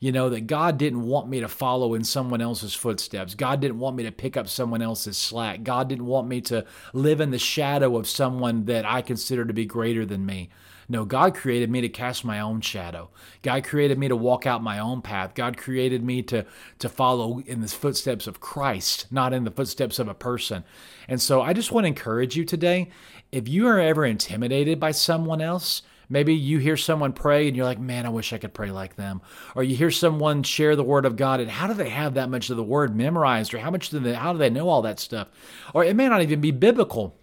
You 0.00 0.10
know, 0.10 0.28
that 0.30 0.46
God 0.46 0.78
didn't 0.78 1.06
want 1.06 1.28
me 1.28 1.40
to 1.40 1.48
follow 1.48 1.94
in 1.94 2.04
someone 2.04 2.40
else's 2.40 2.74
footsteps. 2.74 3.34
God 3.34 3.60
didn't 3.60 3.78
want 3.78 3.96
me 3.96 4.02
to 4.02 4.12
pick 4.12 4.36
up 4.36 4.48
someone 4.48 4.82
else's 4.82 5.16
slack. 5.16 5.62
God 5.62 5.88
didn't 5.88 6.06
want 6.06 6.28
me 6.28 6.40
to 6.42 6.64
live 6.92 7.20
in 7.20 7.30
the 7.30 7.38
shadow 7.38 7.96
of 7.96 8.08
someone 8.08 8.64
that 8.66 8.84
I 8.84 9.02
consider 9.02 9.44
to 9.44 9.54
be 9.54 9.64
greater 9.64 10.04
than 10.04 10.26
me. 10.26 10.50
No, 10.88 11.04
God 11.04 11.34
created 11.34 11.70
me 11.70 11.80
to 11.80 11.88
cast 11.88 12.24
my 12.24 12.40
own 12.40 12.60
shadow. 12.60 13.10
God 13.42 13.64
created 13.64 13.98
me 13.98 14.08
to 14.08 14.16
walk 14.16 14.46
out 14.46 14.62
my 14.62 14.78
own 14.78 15.02
path. 15.02 15.34
God 15.34 15.56
created 15.56 16.04
me 16.04 16.22
to, 16.22 16.44
to 16.78 16.88
follow 16.88 17.40
in 17.40 17.60
the 17.60 17.68
footsteps 17.68 18.26
of 18.26 18.40
Christ, 18.40 19.06
not 19.10 19.32
in 19.32 19.44
the 19.44 19.50
footsteps 19.50 19.98
of 19.98 20.08
a 20.08 20.14
person. 20.14 20.64
And 21.08 21.20
so 21.20 21.40
I 21.42 21.52
just 21.52 21.72
want 21.72 21.84
to 21.84 21.88
encourage 21.88 22.36
you 22.36 22.44
today 22.44 22.90
if 23.32 23.48
you 23.48 23.66
are 23.66 23.80
ever 23.80 24.04
intimidated 24.04 24.78
by 24.78 24.92
someone 24.92 25.40
else, 25.40 25.82
Maybe 26.08 26.34
you 26.34 26.58
hear 26.58 26.76
someone 26.76 27.12
pray 27.12 27.48
and 27.48 27.56
you're 27.56 27.64
like, 27.64 27.78
man, 27.78 28.06
I 28.06 28.10
wish 28.10 28.32
I 28.32 28.38
could 28.38 28.54
pray 28.54 28.70
like 28.70 28.96
them. 28.96 29.22
Or 29.54 29.62
you 29.62 29.76
hear 29.76 29.90
someone 29.90 30.42
share 30.42 30.76
the 30.76 30.84
word 30.84 31.06
of 31.06 31.16
God 31.16 31.40
and 31.40 31.50
how 31.50 31.66
do 31.66 31.74
they 31.74 31.88
have 31.88 32.14
that 32.14 32.30
much 32.30 32.50
of 32.50 32.56
the 32.56 32.62
word 32.62 32.94
memorized? 32.94 33.54
Or 33.54 33.58
how 33.58 33.70
much 33.70 33.90
do 33.90 33.98
they, 33.98 34.14
how 34.14 34.32
do 34.32 34.38
they 34.38 34.50
know 34.50 34.68
all 34.68 34.82
that 34.82 35.00
stuff? 35.00 35.28
Or 35.72 35.84
it 35.84 35.96
may 35.96 36.08
not 36.08 36.22
even 36.22 36.40
be 36.40 36.50
biblical. 36.50 37.16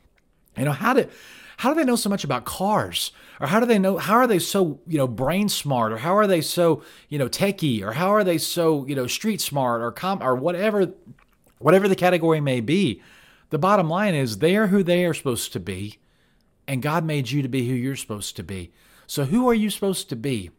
You 0.58 0.66
know, 0.66 0.72
how 0.72 0.94
did, 0.94 1.10
how 1.62 1.70
do 1.70 1.76
they 1.76 1.86
know 1.86 1.96
so 1.96 2.10
much 2.10 2.24
about 2.24 2.44
cars? 2.44 3.12
Or 3.40 3.46
how 3.46 3.60
do 3.60 3.68
they 3.68 3.78
know, 3.78 4.00
how 4.00 4.16
are 4.16 4.26
they 4.26 4.40
so, 4.40 4.80
you 4.88 4.98
know, 4.98 5.08
brain 5.08 5.48
smart? 5.48 5.94
Or 5.94 5.98
how 5.98 6.18
are 6.18 6.26
they 6.26 6.42
so, 6.42 6.82
you 7.08 7.20
know, 7.20 7.30
techie? 7.30 7.84
Or 7.84 7.92
how 7.92 8.10
are 8.10 8.24
they 8.24 8.40
so, 8.40 8.84
you 8.88 8.96
know, 8.96 9.06
street 9.06 9.42
smart 9.42 9.84
or 9.84 9.92
com 9.92 10.24
or 10.24 10.36
whatever, 10.36 10.92
whatever 11.60 11.88
the 11.88 11.96
category 11.96 12.42
may 12.42 12.62
be? 12.62 13.00
The 13.52 13.60
bottom 13.60 13.88
line 13.88 14.16
is 14.16 14.40
they 14.40 14.56
are 14.56 14.68
who 14.68 14.82
they 14.82 15.06
are 15.06 15.14
supposed 15.14 15.54
to 15.54 15.60
be. 15.60 16.00
And 16.68 16.82
God 16.82 17.06
made 17.06 17.30
you 17.30 17.44
to 17.44 17.48
be 17.48 17.68
who 17.68 17.76
you're 17.76 17.96
supposed 17.96 18.36
to 18.38 18.44
be. 18.44 18.72
So 19.06 19.26
who 19.26 19.48
are 19.48 19.54
you 19.54 19.70
supposed 19.70 20.10
to 20.10 20.16
be? 20.16 20.50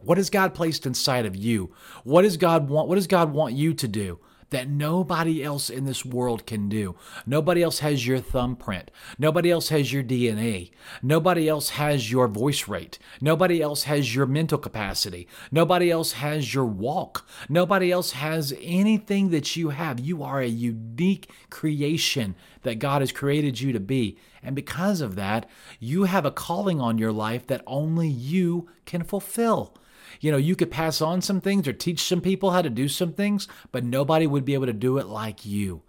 What 0.00 0.18
has 0.18 0.28
God 0.28 0.52
placed 0.52 0.84
inside 0.84 1.24
of 1.24 1.34
you? 1.34 1.72
What 2.02 2.20
does 2.20 2.36
God 2.36 2.68
want? 2.68 2.86
What 2.86 2.96
does 2.96 3.06
God 3.06 3.32
want 3.32 3.54
you 3.54 3.72
to 3.72 3.88
do? 3.88 4.18
That 4.54 4.68
nobody 4.68 5.42
else 5.42 5.68
in 5.68 5.84
this 5.84 6.04
world 6.04 6.46
can 6.46 6.68
do. 6.68 6.94
Nobody 7.26 7.60
else 7.60 7.80
has 7.80 8.06
your 8.06 8.20
thumbprint. 8.20 8.88
Nobody 9.18 9.50
else 9.50 9.70
has 9.70 9.92
your 9.92 10.04
DNA. 10.04 10.70
Nobody 11.02 11.48
else 11.48 11.70
has 11.70 12.12
your 12.12 12.28
voice 12.28 12.68
rate. 12.68 13.00
Nobody 13.20 13.60
else 13.60 13.82
has 13.82 14.14
your 14.14 14.26
mental 14.26 14.58
capacity. 14.58 15.26
Nobody 15.50 15.90
else 15.90 16.12
has 16.12 16.54
your 16.54 16.66
walk. 16.66 17.26
Nobody 17.48 17.90
else 17.90 18.12
has 18.12 18.54
anything 18.62 19.30
that 19.30 19.56
you 19.56 19.70
have. 19.70 19.98
You 19.98 20.22
are 20.22 20.40
a 20.40 20.46
unique 20.46 21.28
creation 21.50 22.36
that 22.62 22.78
God 22.78 23.02
has 23.02 23.10
created 23.10 23.60
you 23.60 23.72
to 23.72 23.80
be. 23.80 24.16
And 24.40 24.54
because 24.54 25.00
of 25.00 25.16
that, 25.16 25.50
you 25.80 26.04
have 26.04 26.24
a 26.24 26.30
calling 26.30 26.80
on 26.80 26.96
your 26.96 27.10
life 27.10 27.44
that 27.48 27.64
only 27.66 28.06
you 28.06 28.68
can 28.86 29.02
fulfill 29.02 29.76
you 30.20 30.30
know, 30.30 30.36
you 30.36 30.56
could 30.56 30.70
pass 30.70 31.00
on 31.00 31.20
some 31.20 31.40
things 31.40 31.66
or 31.68 31.72
teach 31.72 32.02
some 32.02 32.20
people 32.20 32.50
how 32.50 32.62
to 32.62 32.70
do 32.70 32.88
some 32.88 33.12
things, 33.12 33.48
but 33.72 33.84
nobody 33.84 34.26
would 34.26 34.44
be 34.44 34.54
able 34.54 34.66
to 34.66 34.72
do 34.72 34.98
it 34.98 35.06
like 35.06 35.44
you. 35.44 35.82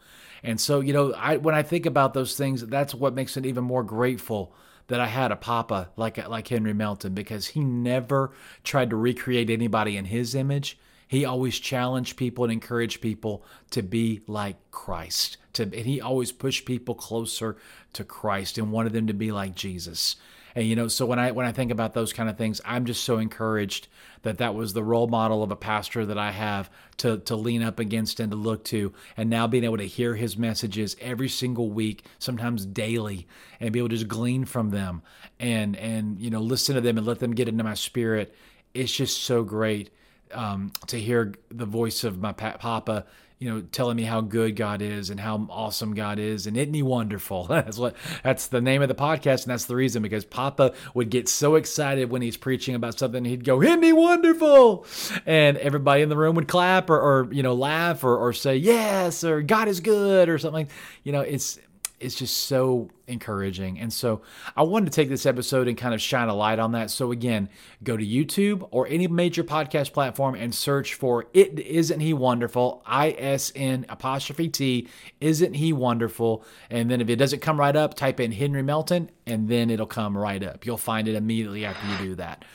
And 0.44 0.62
so, 0.62 0.80
you 0.80 0.94
know, 0.94 1.14
I 1.14 1.38
when 1.38 1.56
I 1.56 1.64
think 1.64 1.86
about 1.86 2.14
those 2.14 2.36
things, 2.36 2.66
that's 2.66 2.94
what 2.94 3.16
makes 3.16 3.36
it 3.36 3.46
even 3.46 3.64
more 3.64 3.84
grateful 3.84 4.54
that 4.88 5.00
I 5.00 5.08
had 5.08 5.32
a 5.32 5.36
papa 5.36 5.90
like 5.96 6.18
like 6.28 6.48
Henry 6.48 6.74
Melton 6.74 7.14
because 7.14 7.48
he 7.48 7.62
never 7.62 8.32
tried 8.64 8.92
to 8.92 8.96
recreate 8.96 9.50
anybody 9.50 9.98
in 9.98 10.06
his 10.06 10.36
image. 10.36 10.78
He 11.08 11.26
always 11.26 11.60
challenged 11.60 12.18
people 12.18 12.44
and 12.46 12.54
encouraged 12.54 13.02
people 13.02 13.44
to 13.72 13.84
be 13.84 14.22
like 14.28 14.58
Christ. 14.72 15.38
To, 15.54 15.64
and 15.64 15.74
he 15.74 16.02
always 16.02 16.32
pushed 16.32 16.66
people 16.66 16.96
closer 16.96 17.58
to 17.94 18.04
Christ 18.04 18.58
and 18.58 18.72
wanted 18.72 18.94
them 18.94 19.08
to 19.08 19.14
be 19.14 19.32
like 19.32 19.56
Jesus. 19.56 20.16
And 20.56 20.66
you 20.66 20.76
know, 20.76 20.88
so 20.88 21.06
when 21.06 21.20
I 21.20 21.32
when 21.32 21.46
I 21.46 21.52
think 21.52 21.70
about 21.70 21.94
those 21.94 22.14
kind 22.14 22.30
of 22.30 22.38
things, 22.38 22.62
I'm 22.64 22.86
just 22.86 23.04
so 23.04 23.18
encouraged 23.18 23.90
that 24.22 24.38
that 24.38 24.56
was 24.56 24.74
the 24.74 24.84
role 24.84 25.08
model 25.08 25.44
of 25.44 25.52
a 25.52 25.56
pastor 25.56 26.06
that 26.06 26.18
I 26.18 26.32
have 26.32 26.70
to 26.98 27.18
to 27.20 27.36
lean 27.36 27.62
up 27.62 27.78
against 27.78 28.22
and 28.22 28.32
to 28.32 28.38
look 28.38 28.64
to. 28.66 28.94
And 29.18 29.30
now 29.30 29.48
being 29.48 29.66
able 29.66 29.78
to 29.78 29.88
hear 29.88 30.16
his 30.16 30.38
messages 30.38 30.96
every 31.02 31.30
single 31.30 31.70
week, 31.70 32.06
sometimes 32.20 32.66
daily, 32.66 33.28
and 33.60 33.74
be 33.74 33.80
able 33.80 33.90
to 33.90 33.96
just 33.96 34.08
glean 34.08 34.46
from 34.46 34.70
them 34.70 35.02
and 35.40 35.76
and 35.76 36.20
you 36.20 36.30
know 36.30 36.40
listen 36.40 36.76
to 36.76 36.82
them 36.82 36.98
and 36.98 37.06
let 37.06 37.20
them 37.20 37.36
get 37.36 37.50
into 37.50 37.64
my 37.64 37.74
spirit. 37.74 38.34
It's 38.74 38.94
just 38.94 39.24
so 39.24 39.44
great 39.44 39.90
um, 40.32 40.72
to 40.88 41.00
hear 41.00 41.34
the 41.50 41.66
voice 41.66 42.04
of 42.04 42.20
my 42.20 42.32
papa 42.32 43.06
you 43.40 43.50
know, 43.50 43.62
telling 43.72 43.98
me 43.98 44.04
how 44.04 44.22
good 44.22 44.56
God 44.56 44.82
is 44.82 45.10
and 45.10 45.20
how 45.20 45.46
awesome 45.50 45.94
God 45.94 46.20
is, 46.20 46.48
and 46.48 46.56
isn't 46.56 46.74
He 46.74 46.82
wonderful? 46.82 47.44
that's 47.50 47.78
what 47.78 47.96
that's 48.24 48.48
the 48.48 48.62
name 48.62 48.82
of 48.82 48.88
the 48.88 48.96
podcast, 48.96 49.44
and 49.44 49.52
that's 49.52 49.66
the 49.66 49.76
reason 49.76 50.02
because 50.02 50.24
Papa 50.24 50.74
would 50.94 51.10
get 51.10 51.28
so 51.28 51.56
excited 51.56 52.10
when 52.10 52.22
he's 52.22 52.38
preaching 52.38 52.76
about 52.76 52.98
something, 52.98 53.26
he'd 53.26 53.44
go, 53.44 53.62
"Isn't 53.62 53.84
He 53.84 53.94
wonderful?" 53.94 54.86
and 55.26 55.58
everybody 55.58 56.02
in 56.02 56.10
the 56.10 56.18
room 56.18 56.36
would 56.36 56.48
clap 56.48 56.90
or, 56.90 57.00
or 57.00 57.34
you 57.34 57.44
know 57.44 57.54
laugh 57.54 58.04
or, 58.04 58.18
or 58.18 58.34
say 58.34 58.56
yes 58.56 59.24
or 59.24 59.42
God 59.42 59.68
is 59.68 59.80
good 59.80 60.30
or 60.30 60.38
something. 60.38 60.68
You 61.04 61.12
know, 61.12 61.22
it's 61.22 61.60
it's 62.00 62.16
just 62.16 62.38
so 62.38 62.90
encouraging. 63.08 63.80
And 63.80 63.92
so 63.92 64.22
I 64.56 64.64
wanted 64.64 64.86
to 64.86 64.92
take 64.92 65.10
this 65.10 65.26
episode 65.26 65.68
and 65.68 65.78
kind 65.78 65.94
of 65.94 66.02
shine 66.02 66.28
a 66.28 66.34
light 66.34 66.60
on 66.60 66.74
that. 66.74 66.92
So 66.92 67.12
again, 67.12 67.50
go 67.84 67.96
to 67.96 68.06
YouTube 68.06 68.68
or 68.72 68.88
any 68.88 69.08
major 69.08 69.44
podcast 69.44 69.94
platform 69.94 70.36
and 70.36 70.54
search 70.54 70.94
for 70.94 71.28
It 71.34 71.60
Isn't 71.60 72.00
He 72.00 72.14
Wonderful? 72.14 72.84
I 72.86 73.16
S 73.18 73.52
N 73.56 73.86
apostrophe 73.90 74.50
T. 74.50 74.88
Isn't 75.22 75.54
He 75.54 75.72
Wonderful? 75.72 76.44
And 76.70 76.90
then 76.90 77.02
if 77.02 77.10
it 77.10 77.16
doesn't 77.18 77.42
come 77.42 77.60
right 77.60 77.76
up, 77.76 77.94
type 77.94 78.20
in 78.20 78.32
Henry 78.32 78.64
Melton 78.64 79.10
and 79.26 79.48
then 79.48 79.70
it'll 79.70 79.86
come 79.86 80.18
right 80.18 80.44
up. 80.44 80.66
You'll 80.66 80.78
find 80.78 81.08
it 81.08 81.16
immediately 81.16 81.66
after 81.66 81.88
you 81.88 82.10
do 82.10 82.16
that. 82.16 82.46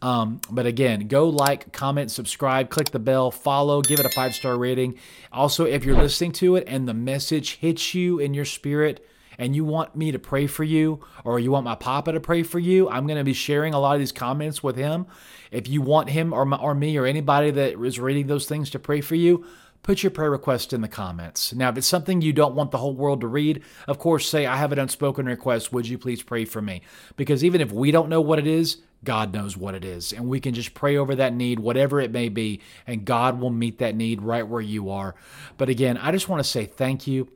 Um, 0.00 0.40
but 0.50 0.66
again, 0.66 1.08
go 1.08 1.28
like, 1.28 1.72
comment, 1.72 2.10
subscribe, 2.10 2.70
click 2.70 2.90
the 2.90 3.00
bell, 3.00 3.30
follow, 3.30 3.82
give 3.82 3.98
it 3.98 4.06
a 4.06 4.10
five 4.10 4.34
star 4.34 4.56
rating. 4.56 4.98
Also, 5.32 5.64
if 5.64 5.84
you're 5.84 5.96
listening 5.96 6.32
to 6.32 6.56
it 6.56 6.64
and 6.66 6.88
the 6.88 6.94
message 6.94 7.56
hits 7.56 7.94
you 7.94 8.18
in 8.18 8.34
your 8.34 8.44
spirit, 8.44 9.04
and 9.38 9.54
you 9.54 9.64
want 9.64 9.94
me 9.94 10.10
to 10.10 10.18
pray 10.18 10.46
for 10.46 10.64
you 10.64 11.00
or 11.24 11.38
you 11.38 11.52
want 11.52 11.64
my 11.64 11.76
papa 11.76 12.12
to 12.12 12.20
pray 12.20 12.42
for 12.42 12.58
you, 12.58 12.88
I'm 12.90 13.06
going 13.06 13.18
to 13.18 13.24
be 13.24 13.32
sharing 13.32 13.72
a 13.72 13.78
lot 13.78 13.94
of 13.94 14.00
these 14.00 14.12
comments 14.12 14.62
with 14.62 14.76
him. 14.76 15.06
If 15.52 15.68
you 15.68 15.80
want 15.80 16.10
him 16.10 16.32
or, 16.32 16.44
my, 16.44 16.56
or 16.56 16.74
me 16.74 16.98
or 16.98 17.06
anybody 17.06 17.52
that 17.52 17.80
is 17.80 18.00
reading 18.00 18.26
those 18.26 18.46
things 18.46 18.68
to 18.70 18.78
pray 18.78 19.00
for 19.00 19.14
you, 19.14 19.46
put 19.82 20.02
your 20.02 20.10
prayer 20.10 20.30
request 20.30 20.72
in 20.72 20.80
the 20.80 20.88
comments. 20.88 21.52
Now, 21.54 21.68
if 21.70 21.78
it's 21.78 21.86
something 21.86 22.20
you 22.20 22.32
don't 22.32 22.54
want 22.54 22.70
the 22.70 22.78
whole 22.78 22.94
world 22.94 23.20
to 23.22 23.26
read, 23.26 23.62
of 23.86 23.98
course, 23.98 24.28
say, 24.28 24.46
I 24.46 24.56
have 24.56 24.72
an 24.72 24.78
unspoken 24.78 25.26
request. 25.26 25.72
Would 25.72 25.88
you 25.88 25.98
please 25.98 26.22
pray 26.22 26.44
for 26.44 26.60
me? 26.60 26.82
Because 27.16 27.44
even 27.44 27.60
if 27.60 27.72
we 27.72 27.90
don't 27.90 28.08
know 28.08 28.20
what 28.20 28.38
it 28.38 28.46
is, 28.46 28.78
God 29.04 29.32
knows 29.32 29.56
what 29.56 29.74
it 29.74 29.84
is. 29.84 30.12
And 30.12 30.28
we 30.28 30.40
can 30.40 30.54
just 30.54 30.74
pray 30.74 30.96
over 30.96 31.14
that 31.14 31.32
need, 31.32 31.60
whatever 31.60 32.00
it 32.00 32.10
may 32.10 32.28
be, 32.28 32.60
and 32.86 33.04
God 33.04 33.40
will 33.40 33.50
meet 33.50 33.78
that 33.78 33.94
need 33.94 34.22
right 34.22 34.46
where 34.46 34.60
you 34.60 34.90
are. 34.90 35.14
But 35.56 35.68
again, 35.68 35.96
I 35.96 36.10
just 36.10 36.28
want 36.28 36.42
to 36.42 36.48
say 36.48 36.66
thank 36.66 37.06
you 37.06 37.28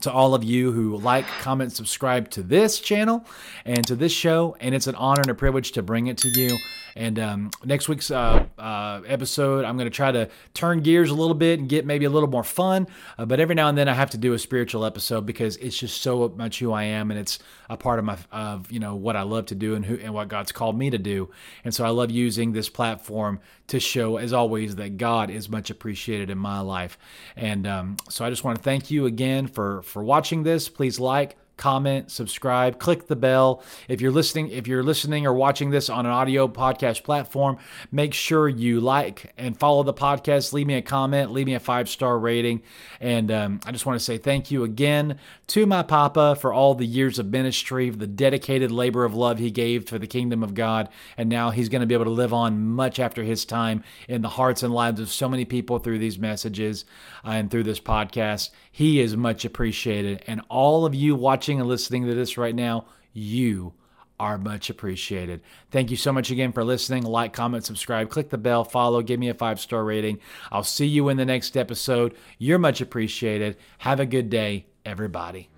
to 0.00 0.10
all 0.10 0.34
of 0.34 0.42
you 0.42 0.72
who 0.72 0.96
like, 0.96 1.26
comment, 1.40 1.72
subscribe 1.72 2.30
to 2.30 2.42
this 2.42 2.80
channel 2.80 3.26
and 3.64 3.86
to 3.86 3.94
this 3.94 4.12
show. 4.12 4.56
And 4.60 4.74
it's 4.74 4.86
an 4.86 4.94
honor 4.94 5.20
and 5.20 5.30
a 5.30 5.34
privilege 5.34 5.72
to 5.72 5.82
bring 5.82 6.06
it 6.06 6.16
to 6.18 6.28
you. 6.28 6.56
And 6.96 7.18
um, 7.18 7.50
next 7.64 7.88
week's 7.88 8.10
uh, 8.10 8.46
uh, 8.58 9.00
episode, 9.06 9.64
I'm 9.64 9.76
going 9.76 9.86
to 9.86 9.94
try 9.94 10.12
to 10.12 10.28
turn 10.54 10.80
gears 10.80 11.10
a 11.10 11.14
little 11.14 11.34
bit 11.34 11.58
and 11.58 11.68
get 11.68 11.86
maybe 11.86 12.04
a 12.04 12.10
little 12.10 12.28
more 12.28 12.44
fun. 12.44 12.86
Uh, 13.18 13.24
but 13.24 13.40
every 13.40 13.54
now 13.54 13.68
and 13.68 13.76
then, 13.76 13.88
I 13.88 13.94
have 13.94 14.10
to 14.10 14.18
do 14.18 14.32
a 14.34 14.38
spiritual 14.38 14.84
episode 14.84 15.26
because 15.26 15.56
it's 15.56 15.78
just 15.78 16.02
so 16.02 16.28
much 16.36 16.58
who 16.58 16.72
I 16.72 16.84
am, 16.84 17.10
and 17.10 17.18
it's 17.18 17.38
a 17.68 17.76
part 17.76 17.98
of 17.98 18.04
my 18.04 18.18
of 18.30 18.70
you 18.70 18.80
know 18.80 18.94
what 18.94 19.16
I 19.16 19.22
love 19.22 19.46
to 19.46 19.54
do 19.54 19.74
and 19.74 19.84
who 19.84 19.96
and 19.96 20.12
what 20.12 20.28
God's 20.28 20.52
called 20.52 20.78
me 20.78 20.90
to 20.90 20.98
do. 20.98 21.30
And 21.64 21.74
so 21.74 21.84
I 21.84 21.88
love 21.90 22.10
using 22.10 22.52
this 22.52 22.68
platform 22.68 23.40
to 23.68 23.80
show, 23.80 24.16
as 24.16 24.32
always, 24.32 24.76
that 24.76 24.96
God 24.96 25.30
is 25.30 25.48
much 25.48 25.70
appreciated 25.70 26.30
in 26.30 26.38
my 26.38 26.60
life. 26.60 26.98
And 27.36 27.66
um, 27.66 27.96
so 28.08 28.24
I 28.24 28.30
just 28.30 28.44
want 28.44 28.58
to 28.58 28.62
thank 28.62 28.90
you 28.90 29.06
again 29.06 29.46
for 29.46 29.82
for 29.82 30.04
watching 30.04 30.42
this. 30.42 30.68
Please 30.68 31.00
like 31.00 31.36
comment, 31.62 32.10
subscribe, 32.10 32.80
click 32.80 33.06
the 33.06 33.14
bell. 33.14 33.62
If 33.86 34.00
you're 34.00 34.10
listening, 34.10 34.48
if 34.48 34.66
you're 34.66 34.82
listening 34.82 35.26
or 35.26 35.32
watching 35.32 35.70
this 35.70 35.88
on 35.88 36.06
an 36.06 36.10
audio 36.10 36.48
podcast 36.48 37.04
platform, 37.04 37.56
make 37.92 38.14
sure 38.14 38.48
you 38.48 38.80
like 38.80 39.32
and 39.38 39.56
follow 39.56 39.84
the 39.84 39.94
podcast. 39.94 40.52
Leave 40.52 40.66
me 40.66 40.74
a 40.74 40.82
comment, 40.82 41.30
leave 41.30 41.46
me 41.46 41.54
a 41.54 41.60
five 41.60 41.88
star 41.88 42.18
rating, 42.18 42.62
and 43.00 43.30
um, 43.30 43.60
I 43.64 43.70
just 43.70 43.86
want 43.86 43.96
to 43.96 44.04
say 44.04 44.18
thank 44.18 44.50
you 44.50 44.64
again 44.64 45.20
to 45.46 45.64
my 45.64 45.84
papa 45.84 46.34
for 46.34 46.52
all 46.52 46.74
the 46.74 46.84
years 46.84 47.20
of 47.20 47.26
ministry, 47.26 47.90
the 47.90 48.08
dedicated 48.08 48.72
labor 48.72 49.04
of 49.04 49.14
love 49.14 49.38
he 49.38 49.52
gave 49.52 49.88
for 49.88 50.00
the 50.00 50.08
kingdom 50.08 50.42
of 50.42 50.54
God, 50.54 50.88
and 51.16 51.28
now 51.28 51.50
he's 51.50 51.68
going 51.68 51.82
to 51.82 51.86
be 51.86 51.94
able 51.94 52.06
to 52.06 52.10
live 52.10 52.34
on 52.34 52.70
much 52.70 52.98
after 52.98 53.22
his 53.22 53.44
time 53.44 53.84
in 54.08 54.22
the 54.22 54.30
hearts 54.30 54.64
and 54.64 54.74
lives 54.74 54.98
of 54.98 55.12
so 55.12 55.28
many 55.28 55.44
people 55.44 55.78
through 55.78 56.00
these 56.00 56.18
messages 56.18 56.84
uh, 57.24 57.30
and 57.30 57.52
through 57.52 57.62
this 57.62 57.78
podcast. 57.78 58.50
He 58.72 59.00
is 59.00 59.16
much 59.16 59.44
appreciated, 59.44 60.24
and 60.26 60.40
all 60.48 60.86
of 60.86 60.94
you 60.94 61.14
watching 61.14 61.51
watching 61.52 61.60
and 61.60 61.68
listening 61.68 62.06
to 62.06 62.14
this 62.14 62.38
right 62.38 62.54
now, 62.54 62.86
you 63.12 63.74
are 64.18 64.38
much 64.38 64.70
appreciated. 64.70 65.42
Thank 65.70 65.90
you 65.90 65.96
so 65.96 66.12
much 66.12 66.30
again 66.30 66.52
for 66.52 66.64
listening. 66.64 67.02
Like, 67.02 67.32
comment, 67.32 67.64
subscribe, 67.64 68.08
click 68.08 68.30
the 68.30 68.38
bell, 68.38 68.64
follow, 68.64 69.02
give 69.02 69.20
me 69.20 69.28
a 69.28 69.34
five 69.34 69.60
star 69.60 69.84
rating. 69.84 70.18
I'll 70.50 70.64
see 70.64 70.86
you 70.86 71.08
in 71.08 71.16
the 71.16 71.26
next 71.26 71.56
episode. 71.56 72.14
You're 72.38 72.58
much 72.58 72.80
appreciated. 72.80 73.56
Have 73.78 74.00
a 74.00 74.06
good 74.06 74.30
day, 74.30 74.66
everybody. 74.84 75.51